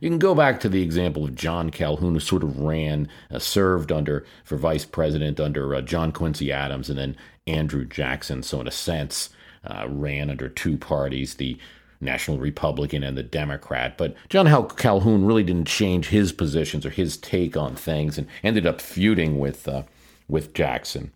You 0.00 0.10
can 0.10 0.18
go 0.18 0.34
back 0.34 0.60
to 0.60 0.68
the 0.68 0.82
example 0.82 1.24
of 1.24 1.34
John 1.34 1.70
Calhoun, 1.70 2.14
who 2.14 2.20
sort 2.20 2.42
of 2.42 2.60
ran, 2.60 3.08
uh, 3.30 3.38
served 3.38 3.92
under 3.92 4.24
for 4.44 4.56
vice 4.56 4.84
president 4.84 5.40
under 5.40 5.74
uh, 5.74 5.80
John 5.80 6.12
Quincy 6.12 6.52
Adams, 6.52 6.90
and 6.90 6.98
then 6.98 7.16
Andrew 7.46 7.84
Jackson. 7.84 8.42
So, 8.42 8.60
in 8.60 8.68
a 8.68 8.72
sense, 8.72 9.30
uh, 9.64 9.86
ran 9.88 10.30
under 10.30 10.48
two 10.48 10.76
parties, 10.76 11.34
the 11.34 11.58
National 12.00 12.38
Republican 12.38 13.02
and 13.02 13.16
the 13.16 13.22
Democrat. 13.22 13.96
But 13.96 14.14
John 14.28 14.46
Calhoun 14.76 15.24
really 15.24 15.42
didn't 15.42 15.68
change 15.68 16.08
his 16.08 16.32
positions 16.32 16.84
or 16.84 16.90
his 16.90 17.16
take 17.16 17.56
on 17.56 17.74
things, 17.74 18.18
and 18.18 18.26
ended 18.42 18.66
up 18.66 18.80
feuding 18.80 19.38
with 19.38 19.66
uh, 19.66 19.84
with 20.28 20.54
Jackson. 20.54 21.12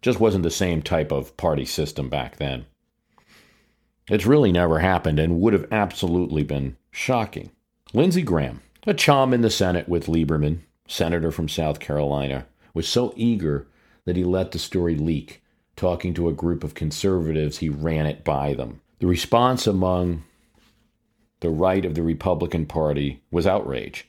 Just 0.00 0.20
wasn't 0.20 0.42
the 0.42 0.50
same 0.50 0.82
type 0.82 1.12
of 1.12 1.36
party 1.36 1.64
system 1.64 2.08
back 2.08 2.36
then. 2.36 2.66
It's 4.08 4.26
really 4.26 4.52
never 4.52 4.80
happened 4.80 5.18
and 5.18 5.40
would 5.40 5.52
have 5.52 5.66
absolutely 5.70 6.42
been 6.42 6.76
shocking. 6.90 7.50
Lindsey 7.92 8.22
Graham, 8.22 8.60
a 8.86 8.94
chum 8.94 9.32
in 9.32 9.42
the 9.42 9.50
Senate 9.50 9.88
with 9.88 10.06
Lieberman, 10.06 10.60
senator 10.88 11.30
from 11.30 11.48
South 11.48 11.78
Carolina, 11.78 12.46
was 12.74 12.88
so 12.88 13.12
eager 13.16 13.68
that 14.04 14.16
he 14.16 14.24
let 14.24 14.50
the 14.50 14.58
story 14.58 14.96
leak. 14.96 15.42
Talking 15.76 16.14
to 16.14 16.28
a 16.28 16.32
group 16.32 16.64
of 16.64 16.74
conservatives, 16.74 17.58
he 17.58 17.68
ran 17.68 18.06
it 18.06 18.24
by 18.24 18.54
them. 18.54 18.80
The 18.98 19.06
response 19.06 19.66
among 19.66 20.24
the 21.40 21.50
right 21.50 21.84
of 21.84 21.94
the 21.94 22.02
Republican 22.02 22.66
Party 22.66 23.22
was 23.30 23.46
outrage. 23.46 24.08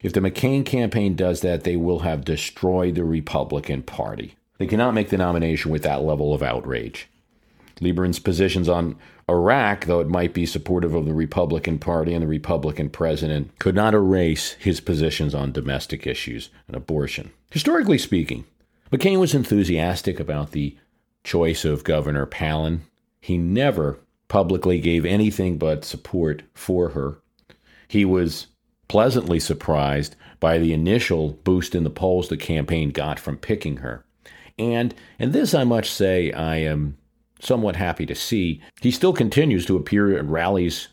If 0.00 0.12
the 0.12 0.20
McCain 0.20 0.64
campaign 0.64 1.16
does 1.16 1.40
that, 1.40 1.64
they 1.64 1.76
will 1.76 2.00
have 2.00 2.24
destroyed 2.24 2.94
the 2.94 3.04
Republican 3.04 3.82
Party. 3.82 4.36
They 4.58 4.66
cannot 4.66 4.94
make 4.94 5.08
the 5.08 5.16
nomination 5.16 5.70
with 5.70 5.82
that 5.82 6.02
level 6.02 6.34
of 6.34 6.42
outrage. 6.42 7.08
Lieberman's 7.80 8.18
positions 8.18 8.68
on 8.68 8.96
Iraq, 9.28 9.84
though 9.84 10.00
it 10.00 10.08
might 10.08 10.34
be 10.34 10.46
supportive 10.46 10.94
of 10.94 11.04
the 11.04 11.14
Republican 11.14 11.78
Party 11.78 12.14
and 12.14 12.22
the 12.22 12.28
Republican 12.28 12.90
president, 12.90 13.56
could 13.58 13.74
not 13.74 13.94
erase 13.94 14.52
his 14.52 14.80
positions 14.80 15.34
on 15.34 15.52
domestic 15.52 16.06
issues 16.06 16.50
and 16.66 16.76
abortion. 16.76 17.30
Historically 17.50 17.98
speaking, 17.98 18.44
McCain 18.92 19.20
was 19.20 19.34
enthusiastic 19.34 20.18
about 20.18 20.52
the 20.52 20.76
choice 21.24 21.64
of 21.64 21.84
Governor 21.84 22.26
Palin. 22.26 22.82
He 23.20 23.36
never 23.36 23.98
publicly 24.28 24.80
gave 24.80 25.04
anything 25.04 25.58
but 25.58 25.84
support 25.84 26.42
for 26.54 26.90
her. 26.90 27.18
He 27.86 28.04
was 28.04 28.48
pleasantly 28.88 29.40
surprised 29.40 30.16
by 30.40 30.58
the 30.58 30.72
initial 30.72 31.32
boost 31.44 31.74
in 31.74 31.84
the 31.84 31.90
polls 31.90 32.28
the 32.28 32.36
campaign 32.36 32.90
got 32.90 33.18
from 33.18 33.36
picking 33.36 33.78
her. 33.78 34.04
And 34.58 34.94
and 35.18 35.32
this 35.32 35.54
I 35.54 35.64
must 35.64 35.92
say 35.92 36.32
I 36.32 36.56
am 36.56 36.97
somewhat 37.40 37.76
happy 37.76 38.06
to 38.06 38.14
see. 38.14 38.60
He 38.80 38.90
still 38.90 39.12
continues 39.12 39.66
to 39.66 39.76
appear 39.76 40.16
at 40.16 40.24
rallies 40.24 40.88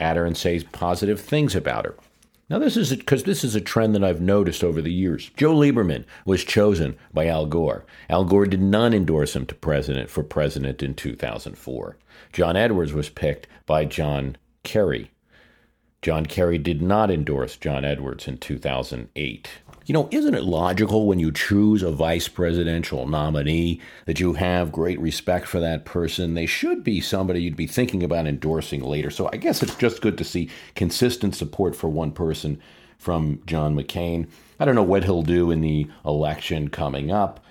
at 0.00 0.16
her 0.16 0.24
and 0.24 0.36
say 0.36 0.60
positive 0.60 1.20
things 1.20 1.54
about 1.54 1.84
her. 1.84 1.96
Now, 2.50 2.58
this 2.58 2.78
is 2.78 2.94
because 2.94 3.24
this 3.24 3.44
is 3.44 3.54
a 3.54 3.60
trend 3.60 3.94
that 3.94 4.02
I've 4.02 4.22
noticed 4.22 4.64
over 4.64 4.80
the 4.80 4.92
years. 4.92 5.30
Joe 5.36 5.54
Lieberman 5.54 6.04
was 6.24 6.44
chosen 6.44 6.96
by 7.12 7.26
Al 7.26 7.44
Gore. 7.44 7.84
Al 8.08 8.24
Gore 8.24 8.46
did 8.46 8.62
not 8.62 8.94
endorse 8.94 9.36
him 9.36 9.44
to 9.46 9.54
president 9.54 10.08
for 10.08 10.22
president 10.22 10.82
in 10.82 10.94
2004. 10.94 11.98
John 12.32 12.56
Edwards 12.56 12.94
was 12.94 13.10
picked 13.10 13.48
by 13.66 13.84
John 13.84 14.38
Kerry. 14.62 15.10
John 16.00 16.24
Kerry 16.24 16.56
did 16.56 16.80
not 16.80 17.10
endorse 17.10 17.56
John 17.56 17.84
Edwards 17.84 18.26
in 18.26 18.38
2008. 18.38 19.48
You 19.88 19.94
know, 19.94 20.06
isn't 20.10 20.34
it 20.34 20.44
logical 20.44 21.06
when 21.06 21.18
you 21.18 21.32
choose 21.32 21.82
a 21.82 21.90
vice 21.90 22.28
presidential 22.28 23.06
nominee 23.06 23.80
that 24.04 24.20
you 24.20 24.34
have 24.34 24.70
great 24.70 25.00
respect 25.00 25.46
for 25.46 25.60
that 25.60 25.86
person? 25.86 26.34
They 26.34 26.44
should 26.44 26.84
be 26.84 27.00
somebody 27.00 27.40
you'd 27.40 27.56
be 27.56 27.66
thinking 27.66 28.02
about 28.02 28.26
endorsing 28.26 28.82
later. 28.82 29.08
So 29.08 29.30
I 29.32 29.38
guess 29.38 29.62
it's 29.62 29.74
just 29.76 30.02
good 30.02 30.18
to 30.18 30.24
see 30.24 30.50
consistent 30.74 31.34
support 31.34 31.74
for 31.74 31.88
one 31.88 32.12
person 32.12 32.60
from 32.98 33.40
John 33.46 33.74
McCain. 33.74 34.28
I 34.60 34.66
don't 34.66 34.74
know 34.74 34.82
what 34.82 35.04
he'll 35.04 35.22
do 35.22 35.50
in 35.50 35.62
the 35.62 35.86
election 36.04 36.68
coming 36.68 37.10
up. 37.10 37.42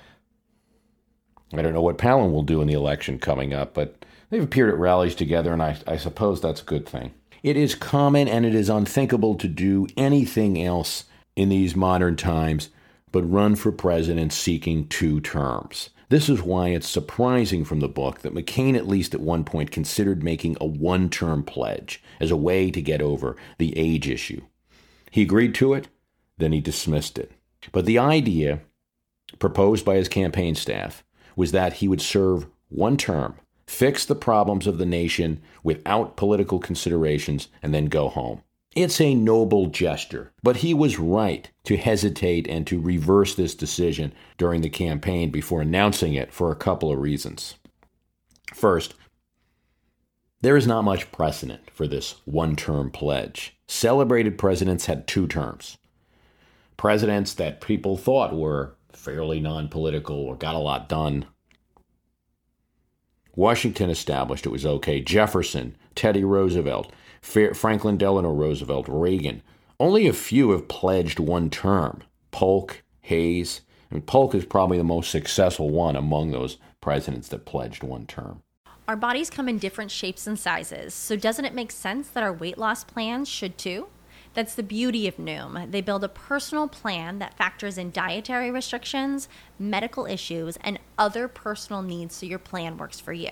I 1.56 1.64
don't 1.64 1.74
know 1.74 1.82
what 1.82 1.98
Palin 1.98 2.32
will 2.32 2.44
do 2.44 2.62
in 2.62 2.68
the 2.68 2.76
election 2.76 3.18
coming 3.18 3.52
up, 3.52 3.74
but 3.74 4.06
they've 4.30 4.44
appeared 4.44 4.70
at 4.70 4.78
rallies 4.78 5.16
together, 5.16 5.54
and 5.54 5.64
I, 5.64 5.78
I 5.88 5.98
suppose 5.98 6.40
that's 6.40 6.62
a 6.62 6.66
good 6.66 6.86
thing. 6.88 7.16
It 7.42 7.58
is 7.58 7.74
common 7.74 8.28
and 8.28 8.46
it 8.46 8.54
is 8.54 8.70
unthinkable 8.70 9.34
to 9.36 9.48
do 9.48 9.88
anything 9.98 10.62
else 10.62 11.06
in 11.38 11.50
these 11.50 11.76
modern 11.76 12.16
times, 12.16 12.70
but 13.12 13.22
run 13.22 13.56
for 13.56 13.72
president 13.72 14.34
seeking 14.34 14.88
two 14.88 15.22
terms. 15.22 15.92
This 16.10 16.30
is 16.30 16.42
why 16.42 16.70
it's 16.70 16.90
surprising 16.90 17.64
from 17.64 17.80
the 17.80 17.88
book 17.88 18.22
that 18.22 18.34
McCain, 18.34 18.76
at 18.76 18.88
least 18.88 19.14
at 19.14 19.22
one 19.22 19.44
point, 19.44 19.70
considered 19.70 20.24
making 20.24 20.58
a 20.60 20.66
one 20.66 21.10
term 21.10 21.44
pledge 21.44 22.02
as 22.20 22.32
a 22.32 22.36
way 22.36 22.72
to 22.72 22.82
get 22.82 23.02
over 23.02 23.38
the 23.60 23.78
age 23.78 24.10
issue. 24.10 24.42
He 25.12 25.22
agreed 25.22 25.54
to 25.56 25.74
it, 25.74 25.90
then 26.38 26.54
he 26.54 26.60
dismissed 26.60 27.20
it. 27.20 27.32
But 27.72 27.86
the 27.86 28.00
idea 28.00 28.62
proposed 29.38 29.86
by 29.86 29.96
his 29.96 30.10
campaign 30.10 30.56
staff 30.56 31.04
was 31.36 31.52
that 31.52 31.74
he 31.74 31.88
would 31.88 32.02
serve 32.02 32.48
one 32.70 32.98
term, 32.98 33.36
fix 33.68 34.06
the 34.06 34.16
problems 34.16 34.66
of 34.66 34.80
the 34.80 34.86
nation 34.86 35.42
without 35.62 36.18
political 36.18 36.58
considerations, 36.58 37.48
and 37.62 37.76
then 37.76 37.86
go 37.86 38.10
home. 38.10 38.42
It's 38.78 39.02
a 39.02 39.16
noble 39.16 39.70
gesture, 39.70 40.34
but 40.44 40.58
he 40.58 40.72
was 40.72 41.00
right 41.00 41.50
to 41.64 41.78
hesitate 41.78 42.48
and 42.48 42.68
to 42.68 42.80
reverse 42.80 43.34
this 43.34 43.56
decision 43.56 44.14
during 44.38 44.62
the 44.62 44.70
campaign 44.70 45.32
before 45.32 45.62
announcing 45.62 46.14
it 46.14 46.32
for 46.32 46.52
a 46.52 46.56
couple 46.56 46.92
of 46.92 47.00
reasons. 47.00 47.56
First, 48.54 48.94
there 50.42 50.56
is 50.56 50.68
not 50.68 50.84
much 50.84 51.12
precedent 51.12 51.72
for 51.72 51.88
this 51.88 52.18
one 52.26 52.56
term 52.56 52.92
pledge. 52.92 53.58
Celebrated 53.68 54.38
presidents 54.38 54.86
had 54.86 55.08
two 55.08 55.26
terms. 55.26 55.80
Presidents 56.78 57.34
that 57.34 57.62
people 57.62 57.98
thought 57.98 58.38
were 58.38 58.76
fairly 58.94 59.40
non 59.40 59.70
political 59.70 60.18
or 60.18 60.36
got 60.36 60.54
a 60.54 60.60
lot 60.60 60.88
done. 60.88 61.26
Washington 63.36 63.90
established 63.90 64.46
it 64.46 64.50
was 64.50 64.68
okay. 64.68 65.02
Jefferson, 65.02 65.76
Teddy 65.96 66.24
Roosevelt, 66.24 66.92
Franklin 67.22 67.98
Delano 67.98 68.32
Roosevelt, 68.32 68.88
Reagan. 68.88 69.42
Only 69.80 70.08
a 70.08 70.14
few 70.14 70.52
have 70.52 70.68
pledged 70.68 71.20
one 71.20 71.50
term. 71.50 72.04
Polk, 72.32 72.84
Hayes, 73.02 73.62
and 73.92 74.06
Polk 74.06 74.36
is 74.36 74.46
probably 74.46 74.78
the 74.78 74.84
most 74.84 75.12
successful 75.12 75.70
one 75.70 75.96
among 75.96 76.32
those 76.32 76.58
presidents 76.82 77.28
that 77.30 77.46
pledged 77.46 77.84
one 77.84 78.06
term. 78.06 78.42
Our 78.88 78.96
bodies 78.96 79.30
come 79.30 79.50
in 79.50 79.58
different 79.58 79.92
shapes 79.92 80.28
and 80.28 80.40
sizes, 80.40 80.94
so 80.94 81.16
doesn't 81.16 81.46
it 81.46 81.54
make 81.54 81.72
sense 81.72 82.08
that 82.10 82.24
our 82.24 82.32
weight 82.32 82.58
loss 82.58 82.84
plans 82.84 83.28
should 83.28 83.58
too? 83.58 83.88
That's 84.34 84.56
the 84.56 84.64
beauty 84.64 85.08
of 85.08 85.18
Noom. 85.18 85.72
They 85.72 85.82
build 85.82 86.04
a 86.04 86.10
personal 86.10 86.68
plan 86.68 87.20
that 87.20 87.38
factors 87.38 87.78
in 87.78 87.92
dietary 87.92 88.52
restrictions, 88.52 89.28
medical 89.58 90.06
issues, 90.06 90.58
and 90.62 90.80
other 90.98 91.28
personal 91.28 91.82
needs 91.82 92.16
so 92.16 92.26
your 92.26 92.40
plan 92.40 92.78
works 92.78 93.00
for 93.00 93.14
you. 93.14 93.32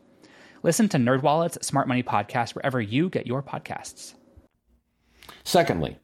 Listen 0.63 0.87
to 0.89 0.97
NerdWallet's 0.97 1.65
Smart 1.65 1.87
Money 1.87 2.03
Podcast 2.03 2.53
wherever 2.53 2.79
you 2.79 3.09
get 3.09 3.25
your 3.25 3.41
podcasts. 3.41 4.13
Secondly, 5.43 5.97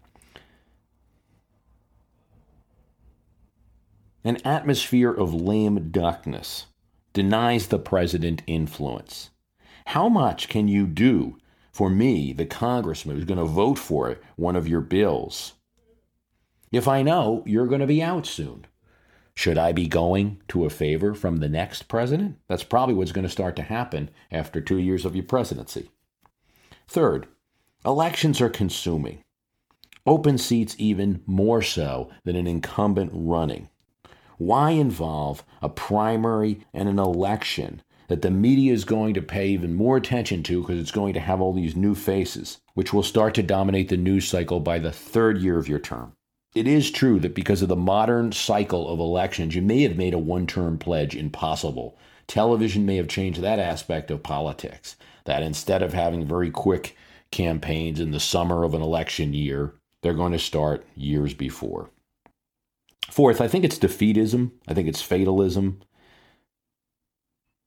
an 4.23 4.37
atmosphere 4.43 5.11
of 5.11 5.33
lame 5.33 5.89
duckness 5.91 6.65
denies 7.13 7.67
the 7.67 7.79
president 7.79 8.41
influence. 8.47 9.29
How 9.87 10.09
much 10.09 10.49
can 10.49 10.67
you 10.67 10.87
do 10.87 11.37
for 11.71 11.89
me, 11.89 12.33
the 12.33 12.45
congressman 12.45 13.15
who's 13.15 13.25
going 13.25 13.37
to 13.37 13.45
vote 13.45 13.77
for 13.77 14.17
one 14.35 14.55
of 14.55 14.67
your 14.67 14.81
bills, 14.81 15.53
if 16.71 16.87
I 16.87 17.03
know 17.03 17.43
you're 17.45 17.67
going 17.67 17.81
to 17.81 17.87
be 17.87 18.01
out 18.01 18.25
soon? 18.25 18.65
Should 19.37 19.59
I 19.59 19.71
be 19.71 19.87
going 19.87 20.41
to 20.47 20.65
a 20.65 20.69
favor 20.71 21.13
from 21.13 21.37
the 21.37 21.47
next 21.47 21.83
president? 21.83 22.39
That's 22.47 22.63
probably 22.63 22.95
what's 22.95 23.11
going 23.11 23.23
to 23.27 23.29
start 23.31 23.55
to 23.57 23.61
happen 23.61 24.09
after 24.31 24.59
two 24.59 24.79
years 24.79 25.05
of 25.05 25.15
your 25.15 25.25
presidency. 25.25 25.91
Third, 26.87 27.27
elections 27.85 28.41
are 28.41 28.49
consuming. 28.49 29.23
Open 30.07 30.39
seats 30.39 30.75
even 30.79 31.21
more 31.27 31.61
so 31.61 32.09
than 32.23 32.35
an 32.35 32.47
incumbent 32.47 33.11
running. 33.13 33.69
Why 34.39 34.71
involve 34.71 35.43
a 35.61 35.69
primary 35.69 36.65
and 36.73 36.89
an 36.89 36.97
election 36.97 37.83
that 38.07 38.23
the 38.23 38.31
media 38.31 38.73
is 38.73 38.85
going 38.85 39.13
to 39.13 39.21
pay 39.21 39.49
even 39.49 39.75
more 39.75 39.97
attention 39.97 40.41
to 40.43 40.61
because 40.61 40.79
it's 40.79 40.89
going 40.89 41.13
to 41.13 41.19
have 41.19 41.41
all 41.41 41.53
these 41.53 41.75
new 41.75 41.93
faces, 41.93 42.59
which 42.73 42.91
will 42.91 43.03
start 43.03 43.35
to 43.35 43.43
dominate 43.43 43.89
the 43.89 43.97
news 43.97 44.27
cycle 44.27 44.59
by 44.59 44.79
the 44.79 44.91
third 44.91 45.37
year 45.37 45.59
of 45.59 45.69
your 45.69 45.79
term? 45.79 46.16
It 46.57 46.67
is 46.67 46.89
true 46.89 47.19
that 47.19 47.35
because 47.35 47.61
of 47.61 47.69
the 47.69 47.75
modern 47.75 48.31
cycle 48.31 48.89
of 48.89 48.99
elections, 48.99 49.53
you 49.53 49.61
may 49.61 49.83
have 49.83 49.95
made 49.95 50.15
a 50.15 50.17
one 50.17 50.47
term 50.47 50.79
pledge 50.79 51.15
impossible. 51.15 51.95
Television 52.25 52.83
may 52.83 52.95
have 52.95 53.07
changed 53.07 53.41
that 53.41 53.59
aspect 53.59 54.09
of 54.09 54.23
politics, 54.23 54.95
that 55.25 55.43
instead 55.43 55.83
of 55.83 55.93
having 55.93 56.25
very 56.25 56.49
quick 56.49 56.97
campaigns 57.29 57.99
in 57.99 58.09
the 58.09 58.19
summer 58.19 58.63
of 58.63 58.73
an 58.73 58.81
election 58.81 59.35
year, 59.35 59.75
they're 60.01 60.15
going 60.15 60.31
to 60.31 60.39
start 60.39 60.83
years 60.95 61.35
before. 61.35 61.91
Fourth, 63.07 63.39
I 63.39 63.47
think 63.47 63.63
it's 63.63 63.77
defeatism. 63.77 64.49
I 64.67 64.73
think 64.73 64.87
it's 64.87 65.01
fatalism. 65.03 65.83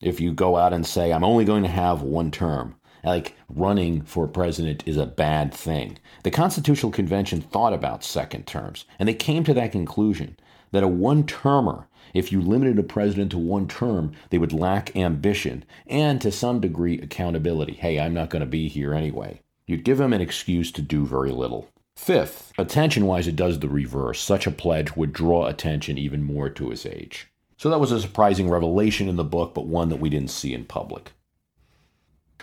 If 0.01 0.21
you 0.21 0.33
go 0.33 0.57
out 0.57 0.73
and 0.73 0.85
say, 0.85 1.13
I'm 1.13 1.25
only 1.25 1.45
going 1.45 1.63
to 1.63 1.69
have 1.69 2.03
one 2.03 2.33
term, 2.33 2.75
like 3.05 3.37
running 3.49 4.03
for 4.03 4.27
president 4.27 4.83
is 4.87 4.97
a 4.97 5.07
bad 5.07 5.53
thing. 5.55 5.99
The 6.23 6.31
Constitutional 6.31 6.93
Convention 6.93 7.41
thought 7.41 7.73
about 7.73 8.05
second 8.05 8.47
terms, 8.47 8.85
and 8.99 9.09
they 9.09 9.15
came 9.15 9.45
to 9.45 9.55
that 9.55 9.73
conclusion 9.73 10.37
that 10.73 10.83
a 10.83 10.89
one 10.89 11.25
termer, 11.25 11.89
if 12.15 12.33
you 12.33 12.41
limited 12.41 12.79
a 12.79 12.83
president 12.83 13.31
to 13.33 13.39
one 13.39 13.69
term, 13.69 14.13
they 14.31 14.39
would 14.39 14.53
lack 14.53 14.95
ambition 14.97 15.65
and 15.87 16.21
to 16.21 16.31
some 16.31 16.61
degree 16.61 17.01
accountability. 17.01 17.75
Hey, 17.75 17.99
I'm 17.99 18.15
not 18.15 18.31
going 18.31 18.41
to 18.41 18.47
be 18.47 18.69
here 18.69 18.95
anyway. 18.95 19.41
You'd 19.67 19.85
give 19.85 20.01
him 20.01 20.13
an 20.13 20.21
excuse 20.21 20.73
to 20.73 20.83
do 20.83 21.07
very 21.07 21.31
little. 21.31 21.69
Fifth, 21.97 22.53
attention 22.57 23.07
wise, 23.07 23.29
it 23.29 23.37
does 23.37 23.59
the 23.59 23.69
reverse. 23.69 24.21
Such 24.21 24.47
a 24.47 24.51
pledge 24.51 24.97
would 24.97 25.13
draw 25.13 25.47
attention 25.47 25.99
even 25.99 26.25
more 26.25 26.49
to 26.49 26.71
his 26.71 26.87
age. 26.87 27.29
So 27.57 27.69
that 27.69 27.79
was 27.79 27.93
a 27.93 28.01
surprising 28.01 28.49
revelation 28.49 29.09
in 29.09 29.17
the 29.17 29.25
book, 29.25 29.53
but 29.55 29.67
one 29.67 29.91
that 29.91 30.01
we 30.01 30.09
didn't 30.09 30.31
see 30.31 30.55
in 30.55 30.65
public. 30.65 31.13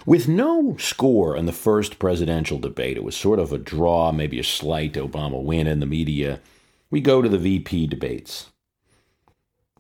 With 0.06 0.28
no 0.28 0.76
score 0.78 1.36
in 1.36 1.46
the 1.46 1.52
first 1.52 2.00
presidential 2.00 2.60
debate, 2.60 2.98
it 2.98 3.04
was 3.04 3.16
sort 3.16 3.40
of 3.40 3.52
a 3.52 3.58
draw, 3.58 4.12
maybe 4.12 4.40
a 4.40 4.44
slight 4.44 4.94
Obama 4.94 5.42
win 5.42 5.68
in 5.68 5.80
the 5.80 5.86
media. 5.86 6.40
We 6.90 7.02
go 7.02 7.22
to 7.22 7.30
the 7.30 7.38
VP 7.38 7.88
debates. 7.88 8.52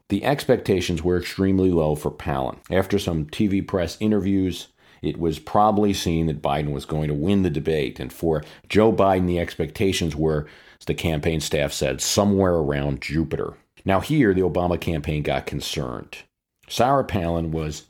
The 0.09 0.23
expectations 0.23 1.03
were 1.03 1.17
extremely 1.17 1.71
low 1.71 1.95
for 1.95 2.11
Palin. 2.11 2.57
After 2.71 2.97
some 2.97 3.25
TV 3.25 3.65
press 3.65 3.97
interviews, 3.99 4.69
it 5.01 5.19
was 5.19 5.39
probably 5.39 5.93
seen 5.93 6.27
that 6.27 6.41
Biden 6.41 6.71
was 6.71 6.85
going 6.85 7.07
to 7.09 7.13
win 7.13 7.43
the 7.43 7.49
debate. 7.49 7.99
And 7.99 8.11
for 8.11 8.43
Joe 8.69 8.91
Biden, 8.91 9.27
the 9.27 9.39
expectations 9.39 10.15
were, 10.15 10.47
as 10.79 10.85
the 10.85 10.93
campaign 10.93 11.39
staff 11.39 11.73
said, 11.73 12.01
somewhere 12.01 12.55
around 12.55 13.01
Jupiter. 13.01 13.53
Now, 13.85 13.99
here, 13.99 14.33
the 14.33 14.41
Obama 14.41 14.79
campaign 14.79 15.23
got 15.23 15.45
concerned. 15.45 16.19
Sarah 16.67 17.03
Palin 17.03 17.51
was 17.51 17.83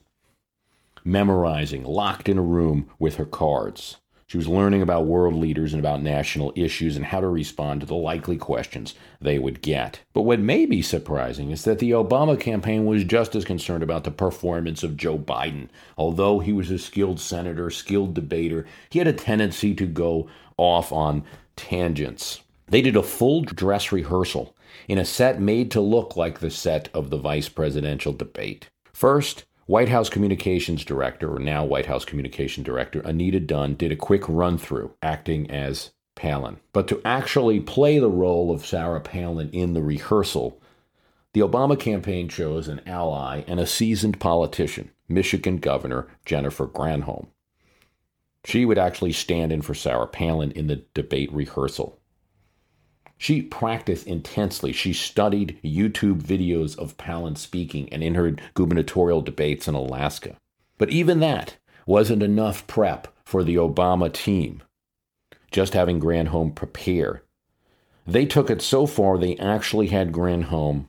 memorizing, 1.08 1.84
locked 1.84 2.30
in 2.30 2.38
a 2.38 2.44
room 2.44 2.90
with 3.00 3.16
her 3.16 3.26
cards. 3.26 3.98
She 4.28 4.38
was 4.38 4.50
learning 4.50 4.82
about 4.82 5.06
world 5.06 5.36
leaders 5.36 5.72
and 5.72 5.80
about 5.80 6.02
national 6.02 6.52
issues 6.54 6.98
and 6.98 7.06
how 7.06 7.22
to 7.22 7.30
respond 7.30 7.80
to 7.80 7.88
the 7.88 7.96
likely 7.96 8.36
questions 8.36 8.94
they 9.22 9.40
would 9.40 9.62
get. 9.62 10.02
But 10.14 10.24
what 10.24 10.42
may 10.42 10.66
be 10.66 10.82
surprising 10.82 11.50
is 11.50 11.64
that 11.64 11.80
the 11.80 11.92
Obama 11.92 12.38
campaign 12.38 12.86
was 12.86 13.06
just 13.06 13.36
as 13.36 13.46
concerned 13.46 13.84
about 13.84 14.04
the 14.04 14.12
performance 14.12 14.84
of 14.84 14.98
Joe 14.98 15.18
Biden. 15.18 15.70
Although 15.98 16.40
he 16.40 16.52
was 16.52 16.70
a 16.70 16.78
skilled 16.78 17.22
senator, 17.22 17.70
skilled 17.70 18.14
debater, 18.14 18.66
he 18.90 19.00
had 19.00 19.08
a 19.08 19.14
tendency 19.14 19.74
to 19.76 19.86
go 19.86 20.28
off 20.58 20.92
on 20.92 21.24
tangents. 21.56 22.42
They 22.68 22.82
did 22.82 22.98
a 22.98 23.04
full 23.04 23.44
dress 23.44 23.94
rehearsal 23.94 24.54
in 24.90 24.98
a 24.98 25.06
set 25.06 25.40
made 25.40 25.72
to 25.72 25.80
look 25.80 26.18
like 26.18 26.40
the 26.40 26.52
set 26.52 26.90
of 26.94 27.12
the 27.12 27.18
vice 27.18 27.48
presidential 27.48 28.12
debate. 28.12 28.70
First, 28.92 29.46
White 29.68 29.90
House 29.90 30.10
Communications 30.10 30.86
Director, 30.86 31.36
or 31.36 31.40
now 31.40 31.66
White 31.66 31.88
House 31.88 32.06
Communication 32.06 32.64
Director, 32.64 33.02
Anita 33.02 33.42
Dunn, 33.42 33.76
did 33.76 33.92
a 33.92 33.98
quick 33.98 34.24
run 34.30 34.58
through, 34.58 34.94
acting 35.02 35.52
as 35.52 35.92
Palin. 36.16 36.58
But 36.72 36.88
to 36.88 37.02
actually 37.04 37.60
play 37.60 38.00
the 38.00 38.10
role 38.10 38.50
of 38.50 38.66
Sarah 38.66 39.02
Palin 39.02 39.50
in 39.50 39.74
the 39.74 39.84
rehearsal, 39.84 40.58
the 41.34 41.42
Obama 41.42 41.78
campaign 41.78 42.30
chose 42.30 42.70
an 42.70 42.80
ally 42.86 43.44
and 43.46 43.60
a 43.60 43.68
seasoned 43.68 44.22
politician, 44.22 44.92
Michigan 45.10 45.58
Governor 45.58 46.08
Jennifer 46.26 46.66
Granholm. 46.66 47.28
She 48.46 48.64
would 48.64 48.78
actually 48.78 49.12
stand 49.12 49.52
in 49.52 49.62
for 49.62 49.74
Sarah 49.74 50.08
Palin 50.08 50.52
in 50.52 50.68
the 50.68 50.86
debate 50.94 51.32
rehearsal. 51.34 52.00
She 53.18 53.42
practiced 53.42 54.06
intensely. 54.06 54.72
She 54.72 54.94
studied 54.94 55.60
YouTube 55.64 56.22
videos 56.22 56.78
of 56.78 56.98
Palin 56.98 57.36
speaking 57.36 57.92
and 57.92 58.04
in 58.04 58.16
her 58.16 58.36
gubernatorial 58.54 59.22
debates 59.22 59.68
in 59.68 59.76
Alaska. 59.76 60.36
But 60.78 60.92
even 60.92 61.20
that 61.22 61.58
wasn't 61.86 62.22
enough 62.22 62.68
prep 62.68 63.08
for 63.26 63.44
the 63.44 63.56
Obama 63.56 64.12
team. 64.12 64.62
Just 65.52 65.74
having 65.74 66.00
Granholm 66.00 66.54
prepare. 66.54 67.24
They 68.06 68.26
took 68.26 68.50
it 68.50 68.62
so 68.62 68.86
far 68.86 69.18
they 69.18 69.36
actually 69.38 69.88
had 69.88 70.12
Granholm 70.12 70.88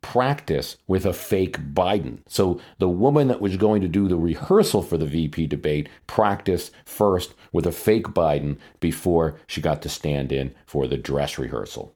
practice 0.00 0.76
with 0.86 1.04
a 1.04 1.12
fake 1.12 1.58
Biden. 1.74 2.20
So 2.26 2.60
the 2.78 2.88
woman 2.88 3.28
that 3.28 3.40
was 3.40 3.56
going 3.56 3.82
to 3.82 3.88
do 3.88 4.08
the 4.08 4.16
rehearsal 4.16 4.82
for 4.82 4.96
the 4.96 5.06
VP 5.06 5.46
debate 5.46 5.88
practiced 6.06 6.72
first 6.84 7.34
with 7.52 7.66
a 7.66 7.72
fake 7.72 8.08
Biden 8.08 8.58
before 8.80 9.38
she 9.46 9.60
got 9.60 9.82
to 9.82 9.88
stand 9.88 10.32
in 10.32 10.54
for 10.66 10.86
the 10.86 10.98
dress 10.98 11.38
rehearsal. 11.38 11.94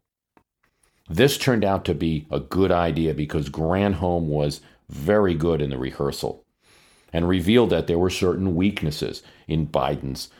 This 1.08 1.36
turned 1.36 1.64
out 1.64 1.84
to 1.86 1.94
be 1.94 2.26
a 2.30 2.40
good 2.40 2.72
idea 2.72 3.14
because 3.14 3.48
Granholm 3.50 4.26
was 4.26 4.60
very 4.88 5.34
good 5.34 5.60
in 5.60 5.70
the 5.70 5.78
rehearsal 5.78 6.44
and 7.12 7.28
revealed 7.28 7.70
that 7.70 7.86
there 7.86 7.98
were 7.98 8.10
certain 8.10 8.54
weaknesses 8.56 9.22
in 9.46 9.66
Biden's 9.66 10.30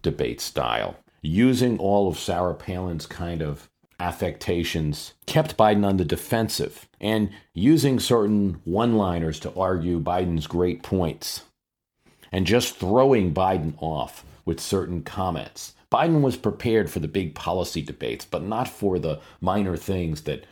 debate 0.00 0.40
style. 0.40 0.96
Using 1.20 1.78
all 1.78 2.08
of 2.08 2.18
Sarah 2.18 2.54
Palin's 2.54 3.06
kind 3.06 3.42
of 3.42 3.68
affectations 4.02 5.14
kept 5.26 5.56
Biden 5.56 5.86
on 5.86 5.96
the 5.96 6.04
defensive 6.04 6.88
and 7.00 7.30
using 7.54 8.00
certain 8.00 8.60
one 8.64 8.96
liners 8.96 9.38
to 9.40 9.54
argue 9.54 10.00
Biden's 10.00 10.46
great 10.46 10.82
points 10.82 11.42
and 12.32 12.46
just 12.46 12.76
throwing 12.76 13.32
Biden 13.32 13.74
off 13.78 14.24
with 14.44 14.60
certain 14.60 15.02
comments. 15.02 15.74
Biden 15.90 16.20
was 16.22 16.36
prepared 16.36 16.90
for 16.90 16.98
the 16.98 17.08
big 17.08 17.34
policy 17.34 17.82
debates, 17.82 18.24
but 18.24 18.42
not 18.42 18.66
for 18.66 18.98
the 18.98 19.20
minor 19.40 19.76
things 19.76 20.22
that 20.22 20.46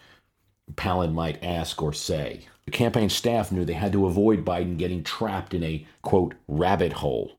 Palin 0.77 1.13
might 1.13 1.43
ask 1.43 1.83
or 1.83 1.93
say. 1.93 2.43
The 2.67 2.71
campaign 2.71 3.09
staff 3.09 3.51
knew 3.51 3.65
they 3.65 3.73
had 3.73 3.93
to 3.93 4.07
avoid 4.07 4.45
Biden 4.45 4.77
getting 4.77 5.03
trapped 5.03 5.55
in 5.55 5.65
a, 5.65 5.85
quote, 6.03 6.35
rabbit 6.47 6.95
hole, 6.95 7.33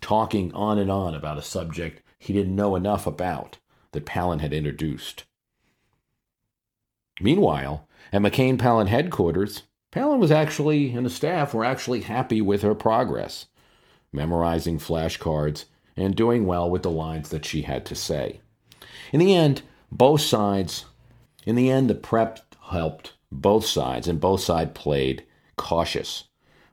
talking 0.00 0.52
on 0.54 0.78
and 0.78 0.90
on 0.90 1.14
about 1.14 1.36
a 1.36 1.42
subject 1.42 2.00
he 2.18 2.32
didn't 2.32 2.56
know 2.56 2.74
enough 2.74 3.06
about 3.06 3.58
that 3.92 4.06
Palin 4.06 4.40
had 4.40 4.52
introduced. 4.52 5.24
Meanwhile, 7.20 7.88
at 8.12 8.22
McCain 8.22 8.58
Palin 8.58 8.86
headquarters, 8.86 9.62
Palin 9.90 10.20
was 10.20 10.30
actually, 10.30 10.92
and 10.92 11.04
the 11.04 11.10
staff 11.10 11.54
were 11.54 11.64
actually 11.64 12.02
happy 12.02 12.40
with 12.40 12.62
her 12.62 12.74
progress, 12.74 13.46
memorizing 14.12 14.78
flashcards 14.78 15.64
and 15.96 16.14
doing 16.14 16.46
well 16.46 16.70
with 16.70 16.82
the 16.82 16.90
lines 16.90 17.30
that 17.30 17.44
she 17.44 17.62
had 17.62 17.84
to 17.86 17.94
say. 17.94 18.40
In 19.12 19.20
the 19.20 19.34
end, 19.34 19.62
both 19.90 20.20
sides, 20.20 20.84
in 21.44 21.56
the 21.56 21.70
end, 21.70 21.90
the 21.90 21.94
prep 21.94 22.40
helped 22.70 23.14
both 23.32 23.66
sides, 23.66 24.06
and 24.06 24.20
both 24.20 24.40
sides 24.40 24.70
played 24.74 25.24
cautious. 25.56 26.24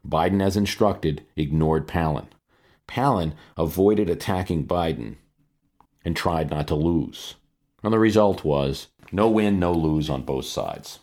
Biden, 0.07 0.43
as 0.43 0.55
instructed, 0.55 1.25
ignored 1.35 1.87
Palin. 1.87 2.27
Palin 2.87 3.33
avoided 3.57 4.09
attacking 4.09 4.67
Biden 4.67 5.15
and 6.03 6.15
tried 6.15 6.49
not 6.49 6.67
to 6.67 6.75
lose. 6.75 7.35
And 7.85 7.93
the 7.93 7.99
result 7.99 8.43
was 8.43 8.87
no 9.11 9.29
win, 9.29 9.59
no 9.59 9.71
lose 9.71 10.09
on 10.09 10.23
both 10.23 10.45
sides. 10.45 11.01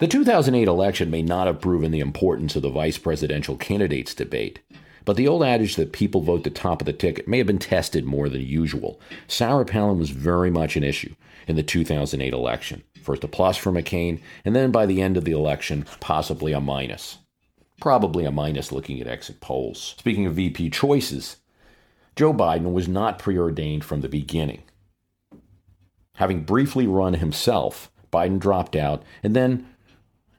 The 0.00 0.06
2008 0.06 0.68
election 0.68 1.10
may 1.10 1.22
not 1.22 1.46
have 1.46 1.62
proven 1.62 1.92
the 1.92 2.00
importance 2.00 2.54
of 2.54 2.60
the 2.60 2.68
vice 2.68 2.98
presidential 2.98 3.56
candidates 3.56 4.14
debate, 4.14 4.60
but 5.06 5.16
the 5.16 5.26
old 5.26 5.42
adage 5.42 5.76
that 5.76 5.94
people 5.94 6.20
vote 6.20 6.44
the 6.44 6.50
top 6.50 6.82
of 6.82 6.84
the 6.84 6.92
ticket 6.92 7.26
may 7.26 7.38
have 7.38 7.46
been 7.46 7.58
tested 7.58 8.04
more 8.04 8.28
than 8.28 8.42
usual. 8.42 9.00
Sarah 9.28 9.64
Palin 9.64 9.98
was 9.98 10.10
very 10.10 10.50
much 10.50 10.76
an 10.76 10.84
issue 10.84 11.14
in 11.46 11.56
the 11.56 11.62
2008 11.62 12.34
election. 12.34 12.84
First 13.02 13.24
a 13.24 13.28
plus 13.28 13.56
for 13.56 13.72
McCain, 13.72 14.20
and 14.44 14.54
then 14.54 14.70
by 14.70 14.84
the 14.84 15.00
end 15.00 15.16
of 15.16 15.24
the 15.24 15.32
election, 15.32 15.86
possibly 16.00 16.52
a 16.52 16.60
minus. 16.60 17.16
Probably 17.80 18.26
a 18.26 18.30
minus 18.30 18.72
looking 18.72 19.00
at 19.00 19.06
exit 19.06 19.40
polls. 19.40 19.94
Speaking 19.98 20.26
of 20.26 20.34
VP 20.34 20.68
choices, 20.68 21.38
Joe 22.14 22.34
Biden 22.34 22.74
was 22.74 22.88
not 22.88 23.18
preordained 23.18 23.86
from 23.86 24.02
the 24.02 24.08
beginning. 24.10 24.64
Having 26.18 26.42
briefly 26.42 26.88
run 26.88 27.14
himself, 27.14 27.92
Biden 28.12 28.40
dropped 28.40 28.74
out 28.74 29.04
and 29.22 29.36
then 29.36 29.68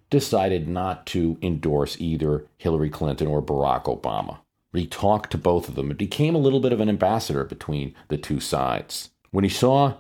decided 0.09 0.67
not 0.67 1.05
to 1.05 1.37
endorse 1.41 1.95
either 2.01 2.45
Hillary 2.57 2.89
Clinton 2.89 3.27
or 3.27 3.41
Barack 3.41 3.85
Obama. 3.85 4.39
But 4.73 4.81
He 4.81 4.87
talked 4.87 5.31
to 5.31 5.37
both 5.37 5.69
of 5.69 5.75
them 5.75 5.89
and 5.89 5.97
became 5.97 6.35
a 6.35 6.39
little 6.39 6.59
bit 6.59 6.73
of 6.73 6.81
an 6.81 6.89
ambassador 6.89 7.45
between 7.45 7.95
the 8.09 8.17
two 8.17 8.41
sides. 8.41 9.11
When 9.31 9.45
he 9.45 9.49
saw 9.49 9.93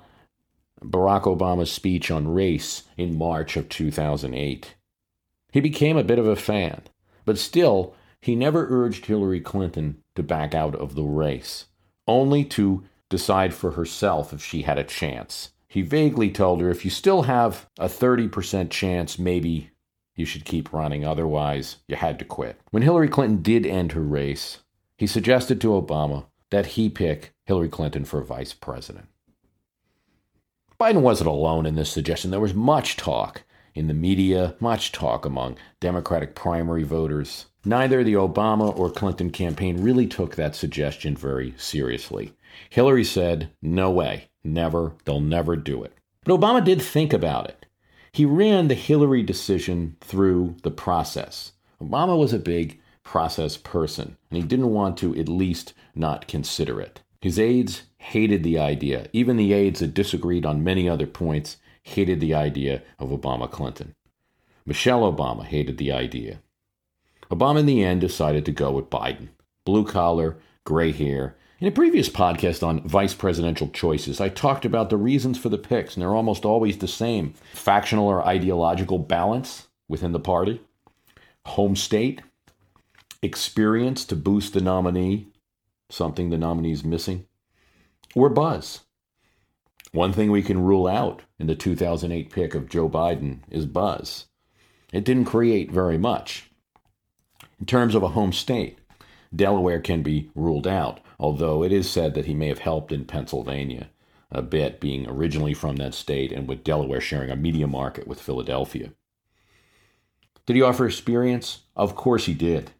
Barack 0.81 1.23
Obama's 1.23 1.71
speech 1.71 2.11
on 2.11 2.27
race 2.27 2.83
in 2.97 3.17
March 3.17 3.55
of 3.55 3.69
2008, 3.69 4.75
he 5.53 5.61
became 5.61 5.95
a 5.95 6.03
bit 6.03 6.19
of 6.19 6.27
a 6.27 6.35
fan, 6.35 6.81
but 7.23 7.37
still, 7.37 7.95
he 8.19 8.35
never 8.35 8.67
urged 8.69 9.05
Hillary 9.05 9.39
Clinton 9.39 10.03
to 10.15 10.23
back 10.23 10.53
out 10.53 10.75
of 10.75 10.95
the 10.95 11.03
race, 11.03 11.67
only 12.05 12.43
to 12.43 12.83
decide 13.07 13.53
for 13.53 13.71
herself 13.71 14.33
if 14.33 14.43
she 14.43 14.63
had 14.63 14.77
a 14.77 14.83
chance. 14.83 15.53
He 15.69 15.83
vaguely 15.83 16.31
told 16.31 16.61
her 16.61 16.69
if 16.69 16.83
you 16.83 16.91
still 16.91 17.23
have 17.23 17.69
a 17.77 17.85
30% 17.85 18.71
chance, 18.71 19.19
maybe 19.19 19.69
you 20.15 20.25
should 20.25 20.43
keep 20.43 20.73
running, 20.73 21.05
otherwise, 21.05 21.77
you 21.87 21.95
had 21.95 22.19
to 22.19 22.25
quit. 22.25 22.59
When 22.71 22.83
Hillary 22.83 23.07
Clinton 23.07 23.41
did 23.41 23.65
end 23.65 23.91
her 23.91 24.01
race, 24.01 24.59
he 24.97 25.07
suggested 25.07 25.61
to 25.61 25.69
Obama 25.69 26.25
that 26.49 26.65
he 26.65 26.89
pick 26.89 27.33
Hillary 27.45 27.69
Clinton 27.69 28.03
for 28.03 28.21
vice 28.21 28.53
president. 28.53 29.07
Biden 30.79 31.01
wasn't 31.01 31.29
alone 31.29 31.65
in 31.65 31.75
this 31.75 31.91
suggestion. 31.91 32.31
There 32.31 32.39
was 32.39 32.53
much 32.53 32.97
talk 32.97 33.43
in 33.75 33.87
the 33.87 33.93
media, 33.93 34.55
much 34.59 34.91
talk 34.91 35.23
among 35.23 35.57
Democratic 35.79 36.33
primary 36.33 36.83
voters. 36.83 37.45
Neither 37.65 38.03
the 38.03 38.13
Obama 38.13 38.77
or 38.77 38.89
Clinton 38.89 39.31
campaign 39.31 39.81
really 39.81 40.07
took 40.07 40.35
that 40.35 40.55
suggestion 40.55 41.15
very 41.15 41.53
seriously. 41.57 42.33
Hillary 42.69 43.03
said, 43.03 43.49
No 43.61 43.91
way, 43.91 44.29
never, 44.43 44.93
they'll 45.03 45.19
never 45.19 45.55
do 45.55 45.83
it. 45.83 45.93
But 46.23 46.39
Obama 46.39 46.63
did 46.63 46.81
think 46.81 47.11
about 47.11 47.49
it. 47.49 47.65
He 48.11 48.25
ran 48.25 48.67
the 48.67 48.75
Hillary 48.75 49.23
decision 49.23 49.97
through 50.01 50.55
the 50.63 50.71
process. 50.71 51.51
Obama 51.81 52.17
was 52.17 52.33
a 52.33 52.39
big 52.39 52.79
process 53.03 53.57
person, 53.57 54.17
and 54.29 54.37
he 54.37 54.43
didn't 54.43 54.73
want 54.73 54.97
to 54.97 55.15
at 55.15 55.27
least 55.27 55.73
not 55.95 56.27
consider 56.27 56.79
it. 56.79 57.01
His 57.21 57.37
aides 57.37 57.83
hated 57.97 58.43
the 58.43 58.57
idea. 58.57 59.07
Even 59.11 59.35
the 59.35 59.53
aides 59.53 59.81
that 59.81 59.93
disagreed 59.93 60.45
on 60.45 60.63
many 60.63 60.87
other 60.87 61.07
points 61.07 61.57
hated 61.83 62.19
the 62.19 62.33
idea 62.33 62.83
of 62.97 63.09
Obama 63.09 63.49
Clinton. 63.49 63.95
Michelle 64.65 65.01
Obama 65.01 65.43
hated 65.43 65.77
the 65.77 65.91
idea. 65.91 66.39
Obama, 67.31 67.59
in 67.59 67.65
the 67.65 67.83
end, 67.83 68.01
decided 68.01 68.45
to 68.45 68.51
go 68.51 68.71
with 68.71 68.89
Biden. 68.89 69.29
Blue 69.63 69.85
collar, 69.85 70.37
gray 70.63 70.91
hair. 70.91 71.35
In 71.59 71.67
a 71.67 71.71
previous 71.71 72.09
podcast 72.09 72.65
on 72.65 72.87
vice 72.87 73.13
presidential 73.13 73.67
choices, 73.69 74.19
I 74.19 74.29
talked 74.29 74.65
about 74.65 74.89
the 74.89 74.97
reasons 74.97 75.37
for 75.37 75.49
the 75.49 75.57
picks, 75.57 75.93
and 75.93 76.01
they're 76.01 76.15
almost 76.15 76.45
always 76.45 76.77
the 76.77 76.87
same 76.87 77.33
factional 77.53 78.07
or 78.07 78.25
ideological 78.25 78.97
balance 78.97 79.67
within 79.87 80.11
the 80.11 80.19
party, 80.19 80.61
home 81.45 81.75
state, 81.75 82.21
experience 83.21 84.05
to 84.05 84.15
boost 84.15 84.53
the 84.53 84.61
nominee, 84.61 85.27
something 85.89 86.29
the 86.29 86.37
nominee 86.37 86.71
is 86.71 86.83
missing, 86.83 87.25
or 88.15 88.29
buzz. 88.29 88.81
One 89.91 90.13
thing 90.13 90.31
we 90.31 90.43
can 90.43 90.63
rule 90.63 90.87
out 90.87 91.23
in 91.39 91.47
the 91.47 91.55
2008 91.55 92.31
pick 92.31 92.55
of 92.55 92.69
Joe 92.69 92.89
Biden 92.89 93.39
is 93.49 93.65
buzz. 93.65 94.25
It 94.93 95.03
didn't 95.03 95.25
create 95.25 95.71
very 95.71 95.97
much. 95.97 96.48
In 97.59 97.65
terms 97.65 97.95
of 97.95 98.03
a 98.03 98.09
home 98.09 98.31
state, 98.31 98.79
Delaware 99.35 99.79
can 99.79 100.01
be 100.01 100.31
ruled 100.33 100.67
out, 100.67 101.01
although 101.19 101.63
it 101.63 101.71
is 101.71 101.89
said 101.89 102.13
that 102.13 102.25
he 102.25 102.33
may 102.33 102.47
have 102.47 102.59
helped 102.59 102.91
in 102.91 103.05
Pennsylvania 103.05 103.89
a 104.31 104.41
bit, 104.41 104.79
being 104.79 105.07
originally 105.07 105.53
from 105.53 105.77
that 105.77 105.93
state 105.93 106.31
and 106.31 106.47
with 106.47 106.63
Delaware 106.63 107.01
sharing 107.01 107.31
a 107.31 107.35
media 107.35 107.67
market 107.67 108.07
with 108.07 108.21
Philadelphia. 108.21 108.91
Did 110.45 110.55
he 110.55 110.61
offer 110.61 110.85
experience? 110.85 111.63
Of 111.75 111.95
course 111.95 112.25
he 112.25 112.33
did. 112.33 112.71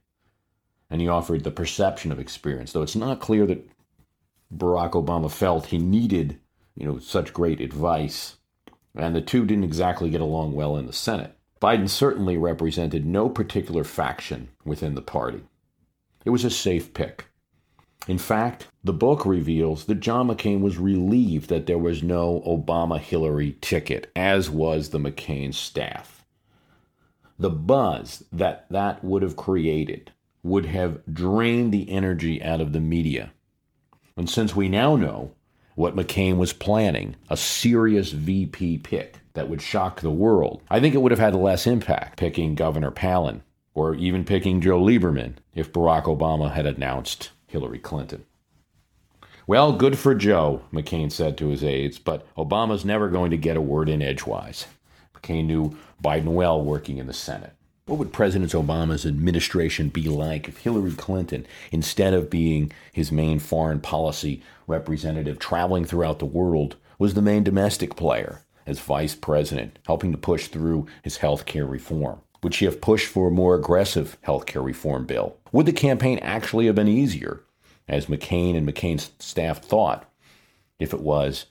And 0.90 1.02
he 1.02 1.08
offered 1.08 1.44
the 1.44 1.52
perception 1.52 2.12
of 2.12 2.20
experience, 2.20 2.72
though 2.72 2.82
it's 2.82 2.96
not 2.96 3.20
clear 3.20 3.46
that 3.48 3.68
Barack 4.56 4.92
Obama 4.92 5.30
felt 5.32 5.68
he 5.68 5.78
needed 5.78 6.40
you 6.80 6.88
know, 6.88 6.98
such 6.98 7.34
great 7.34 7.60
advice. 7.60 8.38
And 8.96 9.16
the 9.16 9.22
two 9.22 9.46
didn't 9.46 9.66
exactly 9.66 10.10
get 10.10 10.22
along 10.22 10.54
well 10.54 10.78
in 10.78 10.88
the 10.88 10.94
Senate. 10.94 11.38
Biden 11.62 11.90
certainly 11.90 12.38
represented 12.38 13.06
no 13.06 13.28
particular 13.28 13.84
faction 13.84 14.50
within 14.64 14.96
the 14.96 15.02
party. 15.02 15.42
It 16.24 16.30
was 16.30 16.46
a 16.46 16.50
safe 16.50 16.94
pick. 16.94 17.26
In 18.08 18.18
fact, 18.18 18.68
the 18.84 18.94
book 18.94 19.26
reveals 19.26 19.86
that 19.86 20.00
John 20.00 20.30
McCain 20.30 20.62
was 20.62 20.78
relieved 20.78 21.50
that 21.50 21.66
there 21.66 21.78
was 21.78 22.02
no 22.02 22.42
Obama 22.48 22.98
Hillary 22.98 23.58
ticket, 23.62 24.10
as 24.16 24.50
was 24.50 24.90
the 24.90 25.00
McCain 25.00 25.54
staff. 25.54 26.26
The 27.38 27.50
buzz 27.50 28.24
that 28.32 28.66
that 28.70 29.04
would 29.04 29.22
have 29.22 29.36
created 29.36 30.12
would 30.44 30.66
have 30.66 31.02
drained 31.12 31.74
the 31.74 31.90
energy 31.90 32.42
out 32.42 32.62
of 32.62 32.72
the 32.72 32.80
media. 32.80 33.32
And 34.16 34.30
since 34.30 34.56
we 34.56 34.70
now 34.70 34.96
know 34.96 35.32
what 35.76 35.96
McCain 35.96 36.38
was 36.38 36.52
planning 36.52 37.16
a 37.30 37.38
serious 37.38 38.12
VP 38.12 38.78
pick 38.80 39.19
that 39.34 39.50
would 39.50 39.62
shock 39.62 40.02
the 40.02 40.12
world. 40.12 40.62
I 40.70 40.80
think 40.80 40.96
it 40.96 41.02
would 41.02 41.12
have 41.12 41.20
had 41.20 41.36
less 41.36 41.68
impact 41.68 42.18
picking 42.18 42.56
Governor 42.56 42.92
Palin 42.92 43.44
or 43.74 43.96
even 43.96 44.26
picking 44.26 44.62
Joe 44.62 44.82
Lieberman 44.82 45.36
if 45.54 45.72
Barack 45.72 46.04
Obama 46.04 46.52
had 46.52 46.66
announced 46.66 47.32
Hillary 47.48 47.80
Clinton. 47.80 48.26
Well, 49.48 49.74
good 49.74 49.98
for 49.98 50.14
Joe, 50.14 50.62
McCain 50.72 51.12
said 51.12 51.38
to 51.38 51.48
his 51.48 51.64
aides, 51.64 51.98
but 51.98 52.24
Obama's 52.36 52.86
never 52.86 53.10
going 53.10 53.32
to 53.32 53.38
get 53.38 53.58
a 53.58 53.62
word 53.62 53.90
in 53.90 54.02
edgewise. 54.02 54.68
McCain 55.16 55.46
knew 55.46 55.78
Biden 56.04 56.34
well 56.34 56.62
working 56.62 56.98
in 56.98 57.08
the 57.08 57.14
Senate. 57.14 57.54
What 57.86 57.98
would 57.98 58.14
President 58.14 58.52
Obama's 58.52 59.08
administration 59.08 59.90
be 59.90 60.08
like 60.08 60.48
if 60.48 60.60
Hillary 60.60 60.92
Clinton, 60.92 61.48
instead 61.72 62.14
of 62.14 62.30
being 62.30 62.72
his 62.94 63.12
main 63.12 63.40
foreign 63.40 63.80
policy 63.80 64.44
representative 64.68 65.40
traveling 65.40 65.86
throughout 65.86 66.20
the 66.20 66.26
world, 66.26 66.76
was 67.00 67.16
the 67.16 67.22
main 67.24 67.44
domestic 67.44 67.96
player 67.96 68.44
as 68.70 68.80
vice 68.80 69.16
president, 69.16 69.80
helping 69.86 70.12
to 70.12 70.18
push 70.18 70.48
through 70.48 70.88
his 71.04 71.18
health 71.18 71.46
care 71.46 71.66
reform? 71.66 72.22
Would 72.44 72.54
she 72.54 72.66
have 72.66 72.80
pushed 72.80 73.08
for 73.08 73.28
a 73.28 73.32
more 73.32 73.56
aggressive 73.56 74.18
health 74.22 74.46
care 74.46 74.62
reform 74.62 75.06
bill? 75.06 75.36
Would 75.52 75.66
the 75.66 75.74
campaign 75.74 76.20
actually 76.20 76.68
have 76.68 76.76
been 76.76 76.88
easier, 76.88 77.42
as 77.88 78.06
McCain 78.06 78.56
and 78.56 78.68
McCain's 78.68 79.12
staff 79.20 79.62
thought, 79.62 80.10
if 80.80 80.94
it 80.94 81.02
was 81.02 81.48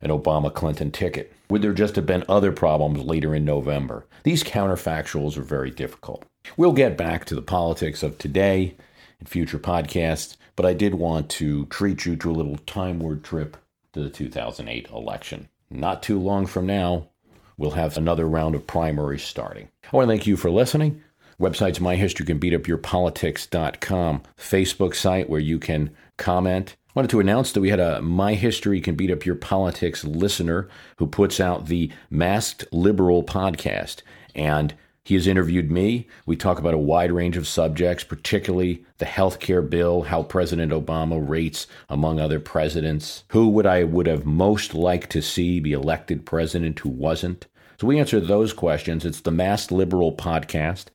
an 0.00 0.10
Obama 0.10 0.52
Clinton 0.52 0.90
ticket? 0.90 1.32
Would 1.48 1.62
there 1.62 1.72
just 1.72 1.96
have 1.96 2.06
been 2.06 2.24
other 2.28 2.52
problems 2.52 3.02
later 3.02 3.34
in 3.34 3.44
November? 3.44 4.06
These 4.22 4.44
counterfactuals 4.44 5.36
are 5.36 5.42
very 5.42 5.70
difficult. 5.70 6.24
We'll 6.56 6.72
get 6.72 6.96
back 6.96 7.24
to 7.26 7.34
the 7.34 7.42
politics 7.42 8.02
of 8.02 8.18
today 8.18 8.76
in 9.18 9.26
future 9.26 9.58
podcasts, 9.58 10.36
but 10.54 10.66
I 10.66 10.74
did 10.74 10.94
want 10.94 11.28
to 11.30 11.66
treat 11.66 12.06
you 12.06 12.16
to 12.16 12.30
a 12.30 12.32
little 12.32 12.58
timeward 12.58 13.24
trip 13.24 13.56
to 13.92 14.00
the 14.00 14.10
2008 14.10 14.88
election. 14.90 15.48
Not 15.70 16.02
too 16.02 16.18
long 16.18 16.46
from 16.46 16.66
now, 16.66 17.08
we'll 17.56 17.70
have 17.72 17.96
another 17.96 18.28
round 18.28 18.54
of 18.54 18.66
primaries 18.66 19.22
starting. 19.22 19.70
I 19.84 19.96
want 19.96 20.08
to 20.08 20.12
thank 20.12 20.26
you 20.26 20.36
for 20.36 20.50
listening. 20.50 21.02
Website's 21.40 21.78
myhistorycanbeatupyourpolitics.com, 21.78 24.22
Facebook 24.36 24.94
site 24.94 25.30
where 25.30 25.40
you 25.40 25.58
can 25.58 25.90
comment 26.18 26.76
I 26.90 26.98
wanted 26.98 27.10
to 27.10 27.20
announce 27.20 27.52
that 27.52 27.60
we 27.60 27.70
had 27.70 27.78
a 27.78 28.02
My 28.02 28.34
History 28.34 28.80
Can 28.80 28.96
Beat 28.96 29.12
Up 29.12 29.24
Your 29.24 29.36
Politics 29.36 30.02
listener 30.02 30.68
who 30.96 31.06
puts 31.06 31.38
out 31.38 31.66
the 31.66 31.88
Masked 32.10 32.64
Liberal 32.72 33.22
podcast. 33.22 34.02
And 34.34 34.74
He 35.10 35.16
has 35.16 35.26
interviewed 35.26 35.72
me. 35.72 36.06
We 36.24 36.36
talk 36.36 36.60
about 36.60 36.72
a 36.72 36.78
wide 36.78 37.10
range 37.10 37.36
of 37.36 37.48
subjects, 37.48 38.04
particularly 38.04 38.84
the 38.98 39.06
health 39.06 39.40
care 39.40 39.60
bill, 39.60 40.02
how 40.02 40.22
President 40.22 40.70
Obama 40.70 41.20
rates 41.28 41.66
among 41.88 42.20
other 42.20 42.38
presidents, 42.38 43.24
who 43.30 43.48
would 43.48 43.66
I 43.66 43.82
would 43.82 44.06
have 44.06 44.24
most 44.24 44.72
liked 44.72 45.10
to 45.10 45.20
see 45.20 45.58
be 45.58 45.72
elected 45.72 46.24
president 46.24 46.78
who 46.78 46.90
wasn't. 46.90 47.48
So 47.80 47.88
we 47.88 47.98
answer 47.98 48.20
those 48.20 48.52
questions. 48.52 49.04
It's 49.04 49.22
the 49.22 49.32
Mass 49.32 49.72
Liberal 49.72 50.14
podcast. 50.14 50.90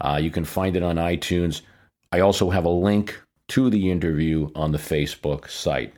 Uh, 0.00 0.18
you 0.20 0.32
can 0.32 0.44
find 0.44 0.74
it 0.74 0.82
on 0.82 0.96
iTunes. 0.96 1.60
I 2.10 2.18
also 2.18 2.50
have 2.50 2.64
a 2.64 2.68
link 2.70 3.22
to 3.50 3.70
the 3.70 3.88
interview 3.88 4.50
on 4.56 4.72
the 4.72 4.78
Facebook 4.78 5.48
site. 5.48 5.94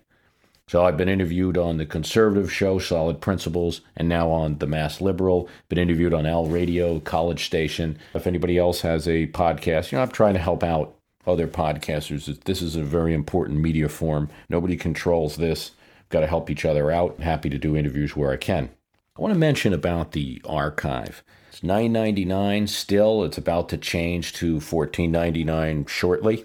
So 0.69 0.85
I've 0.85 0.97
been 0.97 1.09
interviewed 1.09 1.57
on 1.57 1.77
the 1.77 1.87
conservative 1.87 2.53
show, 2.53 2.81
Solid 2.81 3.21
Principles, 3.21 3.83
and 3.97 4.09
now 4.09 4.31
on 4.31 4.59
the 4.59 4.67
Mass 4.67 5.01
Liberal. 5.01 5.49
Been 5.69 5.79
interviewed 5.79 6.13
on 6.13 6.27
Al 6.27 6.47
Radio, 6.47 6.99
College 6.99 7.45
Station. 7.45 7.97
If 8.15 8.27
anybody 8.27 8.59
else 8.59 8.81
has 8.81 9.07
a 9.07 9.29
podcast, 9.29 9.93
you 9.93 9.99
know, 9.99 10.03
I'm 10.03 10.11
trying 10.11 10.35
to 10.35 10.41
help 10.41 10.65
out 10.65 10.97
other 11.25 11.47
podcasters. 11.47 12.43
This 12.43 12.63
is 12.63 12.75
a 12.75 12.83
very 12.83 13.15
important 13.15 13.61
media 13.61 13.89
form. 13.89 14.29
Nobody 14.49 14.77
controls 14.77 15.37
this. 15.37 15.71
Got 16.09 16.21
to 16.21 16.27
help 16.27 16.51
each 16.51 16.65
other 16.65 16.91
out. 16.91 17.21
happy 17.21 17.49
to 17.49 17.59
do 17.59 17.77
interviews 17.77 18.17
where 18.17 18.33
I 18.33 18.37
can. 18.37 18.71
I 19.17 19.23
want 19.23 19.35
to 19.35 19.39
mention 19.39 19.73
about 19.73 20.13
the 20.13 20.43
archive. 20.45 21.23
It's 21.49 21.61
$9.99 21.61 22.69
still. 22.69 23.23
It's 23.23 23.39
about 23.39 23.69
to 23.69 23.79
change 23.79 24.33
to 24.33 24.57
$14.99 24.57 25.89
shortly. 25.89 26.45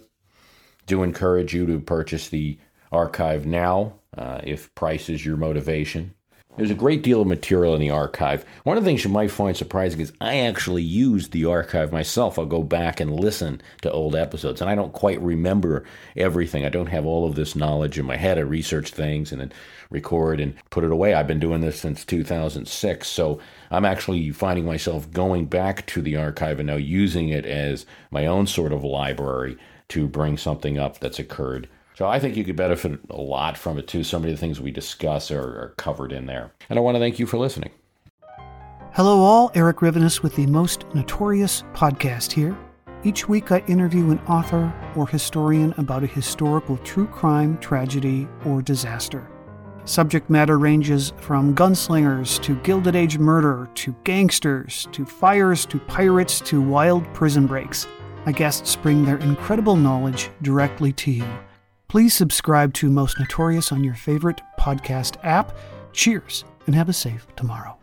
Do 0.85 1.01
encourage 1.01 1.55
you 1.55 1.65
to 1.65 1.79
purchase 1.79 2.29
the 2.29 2.59
archive 2.91 3.47
now 3.47 3.95
uh, 4.21 4.39
if 4.43 4.73
price 4.75 5.09
is 5.09 5.25
your 5.25 5.35
motivation. 5.35 6.13
There's 6.57 6.69
a 6.69 6.75
great 6.75 7.01
deal 7.01 7.21
of 7.21 7.27
material 7.27 7.73
in 7.75 7.79
the 7.79 7.91
archive. 7.91 8.45
One 8.65 8.77
of 8.77 8.83
the 8.83 8.89
things 8.89 9.05
you 9.05 9.09
might 9.09 9.31
find 9.31 9.55
surprising 9.55 10.01
is 10.01 10.11
I 10.19 10.39
actually 10.39 10.83
use 10.83 11.29
the 11.29 11.45
archive 11.45 11.93
myself. 11.93 12.37
I'll 12.37 12.45
go 12.45 12.61
back 12.61 12.99
and 12.99 13.17
listen 13.19 13.61
to 13.83 13.91
old 13.91 14.17
episodes, 14.17 14.59
and 14.59 14.69
I 14.69 14.75
don't 14.75 14.91
quite 14.91 15.21
remember 15.21 15.85
everything. 16.17 16.65
I 16.65 16.69
don't 16.69 16.87
have 16.87 17.05
all 17.05 17.25
of 17.25 17.35
this 17.35 17.55
knowledge 17.55 17.97
in 17.97 18.05
my 18.05 18.17
head. 18.17 18.37
I 18.37 18.41
research 18.41 18.91
things 18.91 19.31
and 19.31 19.39
then 19.39 19.53
record 19.89 20.41
and 20.41 20.53
put 20.71 20.83
it 20.83 20.91
away. 20.91 21.13
I've 21.13 21.27
been 21.27 21.39
doing 21.39 21.61
this 21.61 21.79
since 21.79 22.03
2006, 22.03 23.07
so 23.07 23.39
I'm 23.71 23.85
actually 23.85 24.29
finding 24.31 24.65
myself 24.65 25.09
going 25.09 25.45
back 25.45 25.85
to 25.87 26.01
the 26.01 26.17
archive 26.17 26.59
and 26.59 26.67
now 26.67 26.75
using 26.75 27.29
it 27.29 27.45
as 27.45 27.85
my 28.11 28.25
own 28.25 28.45
sort 28.45 28.73
of 28.73 28.83
library 28.83 29.57
to 29.87 30.07
bring 30.07 30.37
something 30.37 30.77
up 30.77 30.99
that's 30.99 31.19
occurred 31.19 31.69
so 32.01 32.07
I 32.07 32.17
think 32.17 32.35
you 32.35 32.43
could 32.43 32.55
benefit 32.55 32.99
a 33.11 33.21
lot 33.21 33.55
from 33.55 33.77
it 33.77 33.87
too. 33.87 34.03
So 34.03 34.17
many 34.17 34.31
of 34.31 34.39
the 34.39 34.41
things 34.41 34.59
we 34.59 34.71
discuss 34.71 35.29
are, 35.29 35.39
are 35.39 35.73
covered 35.77 36.11
in 36.11 36.25
there. 36.25 36.51
And 36.67 36.79
I 36.79 36.81
want 36.81 36.95
to 36.95 36.99
thank 36.99 37.19
you 37.19 37.27
for 37.27 37.37
listening. 37.37 37.69
Hello, 38.93 39.19
all. 39.19 39.51
Erik 39.53 39.81
Rivenes 39.81 40.23
with 40.23 40.35
the 40.35 40.47
Most 40.47 40.83
Notorious 40.95 41.61
podcast 41.75 42.31
here. 42.31 42.57
Each 43.03 43.29
week, 43.29 43.51
I 43.51 43.59
interview 43.67 44.09
an 44.09 44.17
author 44.21 44.73
or 44.95 45.07
historian 45.07 45.75
about 45.77 46.03
a 46.03 46.07
historical 46.07 46.77
true 46.77 47.05
crime, 47.05 47.59
tragedy, 47.59 48.27
or 48.47 48.63
disaster. 48.63 49.29
Subject 49.85 50.27
matter 50.27 50.57
ranges 50.57 51.13
from 51.17 51.53
gunslingers 51.53 52.41
to 52.41 52.55
Gilded 52.61 52.95
Age 52.95 53.19
murder 53.19 53.69
to 53.75 53.95
gangsters 54.05 54.87
to 54.91 55.05
fires 55.05 55.67
to 55.67 55.77
pirates 55.77 56.41
to 56.41 56.63
wild 56.63 57.03
prison 57.13 57.45
breaks. 57.45 57.85
My 58.25 58.31
guests 58.31 58.75
bring 58.75 59.05
their 59.05 59.17
incredible 59.17 59.75
knowledge 59.75 60.31
directly 60.41 60.93
to 60.93 61.11
you. 61.11 61.27
Please 61.91 62.13
subscribe 62.13 62.73
to 62.75 62.89
Most 62.89 63.19
Notorious 63.19 63.73
on 63.73 63.83
your 63.83 63.95
favorite 63.95 64.39
podcast 64.57 65.17
app. 65.25 65.57
Cheers 65.91 66.45
and 66.65 66.73
have 66.73 66.87
a 66.87 66.93
safe 66.93 67.27
tomorrow. 67.35 67.80